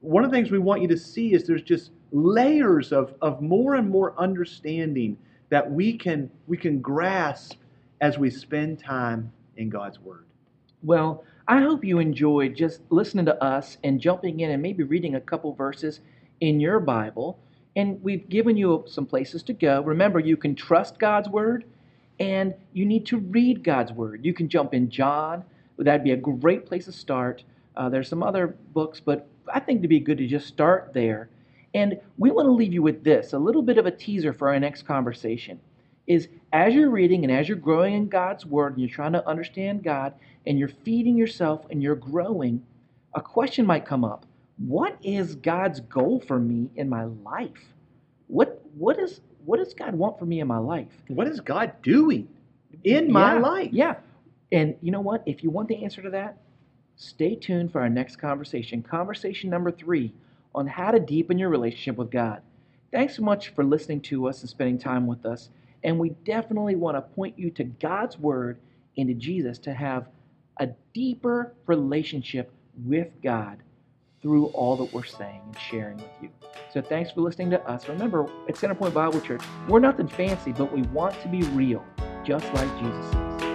one 0.00 0.24
of 0.24 0.30
the 0.30 0.36
things 0.36 0.50
we 0.50 0.58
want 0.58 0.82
you 0.82 0.88
to 0.88 0.98
see 0.98 1.32
is 1.32 1.46
there's 1.46 1.62
just 1.62 1.90
layers 2.12 2.92
of, 2.92 3.14
of 3.22 3.40
more 3.40 3.74
and 3.74 3.88
more 3.88 4.14
understanding 4.18 5.16
that 5.48 5.70
we 5.70 5.96
can 5.96 6.30
we 6.46 6.56
can 6.56 6.80
grasp 6.80 7.58
as 8.04 8.18
we 8.18 8.28
spend 8.28 8.78
time 8.78 9.32
in 9.56 9.70
God's 9.70 9.98
Word. 9.98 10.26
Well, 10.82 11.24
I 11.48 11.62
hope 11.62 11.86
you 11.86 12.00
enjoyed 12.00 12.54
just 12.54 12.82
listening 12.90 13.24
to 13.24 13.42
us 13.42 13.78
and 13.82 13.98
jumping 13.98 14.40
in 14.40 14.50
and 14.50 14.60
maybe 14.60 14.82
reading 14.82 15.14
a 15.14 15.20
couple 15.22 15.54
verses 15.54 16.00
in 16.38 16.60
your 16.60 16.80
Bible. 16.80 17.38
And 17.76 18.02
we've 18.02 18.28
given 18.28 18.58
you 18.58 18.84
some 18.86 19.06
places 19.06 19.42
to 19.44 19.54
go. 19.54 19.80
Remember, 19.80 20.20
you 20.20 20.36
can 20.36 20.54
trust 20.54 20.98
God's 20.98 21.30
Word 21.30 21.64
and 22.20 22.52
you 22.74 22.84
need 22.84 23.06
to 23.06 23.16
read 23.16 23.64
God's 23.64 23.90
Word. 23.90 24.22
You 24.22 24.34
can 24.34 24.50
jump 24.50 24.74
in 24.74 24.90
John, 24.90 25.42
that'd 25.78 26.04
be 26.04 26.10
a 26.10 26.16
great 26.16 26.66
place 26.66 26.84
to 26.84 26.92
start. 26.92 27.42
Uh, 27.74 27.88
there's 27.88 28.10
some 28.10 28.22
other 28.22 28.54
books, 28.74 29.00
but 29.00 29.26
I 29.50 29.60
think 29.60 29.78
it'd 29.78 29.88
be 29.88 29.98
good 29.98 30.18
to 30.18 30.26
just 30.26 30.46
start 30.46 30.90
there. 30.92 31.30
And 31.72 31.98
we 32.18 32.30
want 32.30 32.48
to 32.48 32.52
leave 32.52 32.74
you 32.74 32.82
with 32.82 33.02
this 33.02 33.32
a 33.32 33.38
little 33.38 33.62
bit 33.62 33.78
of 33.78 33.86
a 33.86 33.90
teaser 33.90 34.34
for 34.34 34.50
our 34.50 34.60
next 34.60 34.82
conversation. 34.82 35.58
Is 36.06 36.28
as 36.54 36.74
you're 36.74 36.90
reading 36.90 37.24
and 37.24 37.32
as 37.32 37.48
you're 37.48 37.58
growing 37.58 37.94
in 37.94 38.08
God's 38.08 38.46
Word 38.46 38.74
and 38.74 38.82
you're 38.82 38.94
trying 38.96 39.14
to 39.14 39.28
understand 39.28 39.84
God 39.84 40.14
and 40.46 40.58
you're 40.58 40.70
feeding 40.84 41.18
yourself 41.18 41.66
and 41.70 41.82
you're 41.82 41.96
growing, 41.96 42.64
a 43.14 43.22
question 43.22 43.66
might 43.66 43.86
come 43.86 44.04
up. 44.06 44.26
What 44.58 44.98
is 45.02 45.36
God's 45.36 45.80
goal 45.80 46.20
for 46.26 46.40
me 46.40 46.70
in 46.76 46.88
my 46.88 47.06
life? 47.06 47.74
What 48.28 48.62
what 48.76 49.00
is 49.00 49.22
what 49.46 49.58
does 49.58 49.74
God 49.74 49.96
want 49.96 50.18
for 50.18 50.26
me 50.26 50.40
in 50.40 50.48
my 50.48 50.58
life? 50.58 50.88
What 51.08 51.28
is 51.28 51.40
God 51.40 51.74
doing 51.82 52.28
in 52.84 53.12
my 53.12 53.34
Yeah, 53.34 53.40
life? 53.40 53.70
Yeah. 53.72 53.96
And 54.52 54.76
you 54.82 54.92
know 54.92 55.02
what? 55.02 55.24
If 55.26 55.44
you 55.44 55.50
want 55.50 55.68
the 55.68 55.84
answer 55.84 56.02
to 56.02 56.10
that, 56.12 56.38
stay 56.96 57.36
tuned 57.36 57.72
for 57.72 57.82
our 57.82 57.90
next 57.90 58.16
conversation, 58.18 58.82
conversation 58.82 59.50
number 59.50 59.72
three 59.72 60.14
on 60.54 60.68
how 60.68 60.92
to 60.92 61.00
deepen 61.00 61.38
your 61.38 61.50
relationship 61.50 61.96
with 61.98 62.10
God. 62.12 62.42
Thanks 62.92 63.16
so 63.16 63.22
much 63.24 63.50
for 63.50 63.64
listening 63.64 64.02
to 64.02 64.28
us 64.28 64.42
and 64.42 64.50
spending 64.50 64.78
time 64.78 65.06
with 65.06 65.26
us. 65.26 65.50
And 65.84 65.98
we 65.98 66.10
definitely 66.24 66.76
want 66.76 66.96
to 66.96 67.02
point 67.02 67.38
you 67.38 67.50
to 67.52 67.64
God's 67.64 68.18
Word 68.18 68.58
and 68.96 69.08
to 69.08 69.14
Jesus 69.14 69.58
to 69.58 69.74
have 69.74 70.08
a 70.58 70.68
deeper 70.94 71.54
relationship 71.66 72.50
with 72.84 73.08
God 73.22 73.58
through 74.22 74.46
all 74.46 74.76
that 74.76 74.92
we're 74.92 75.04
saying 75.04 75.42
and 75.44 75.58
sharing 75.58 75.98
with 75.98 76.06
you. 76.22 76.30
So 76.72 76.80
thanks 76.80 77.10
for 77.10 77.20
listening 77.20 77.50
to 77.50 77.62
us. 77.68 77.88
Remember, 77.88 78.24
at 78.48 78.54
CenterPoint 78.54 78.94
Bible 78.94 79.20
Church, 79.20 79.42
we're 79.68 79.80
nothing 79.80 80.08
fancy, 80.08 80.52
but 80.52 80.72
we 80.72 80.82
want 80.82 81.20
to 81.20 81.28
be 81.28 81.42
real, 81.42 81.84
just 82.24 82.46
like 82.54 82.78
Jesus 82.78 83.14
is. 83.14 83.53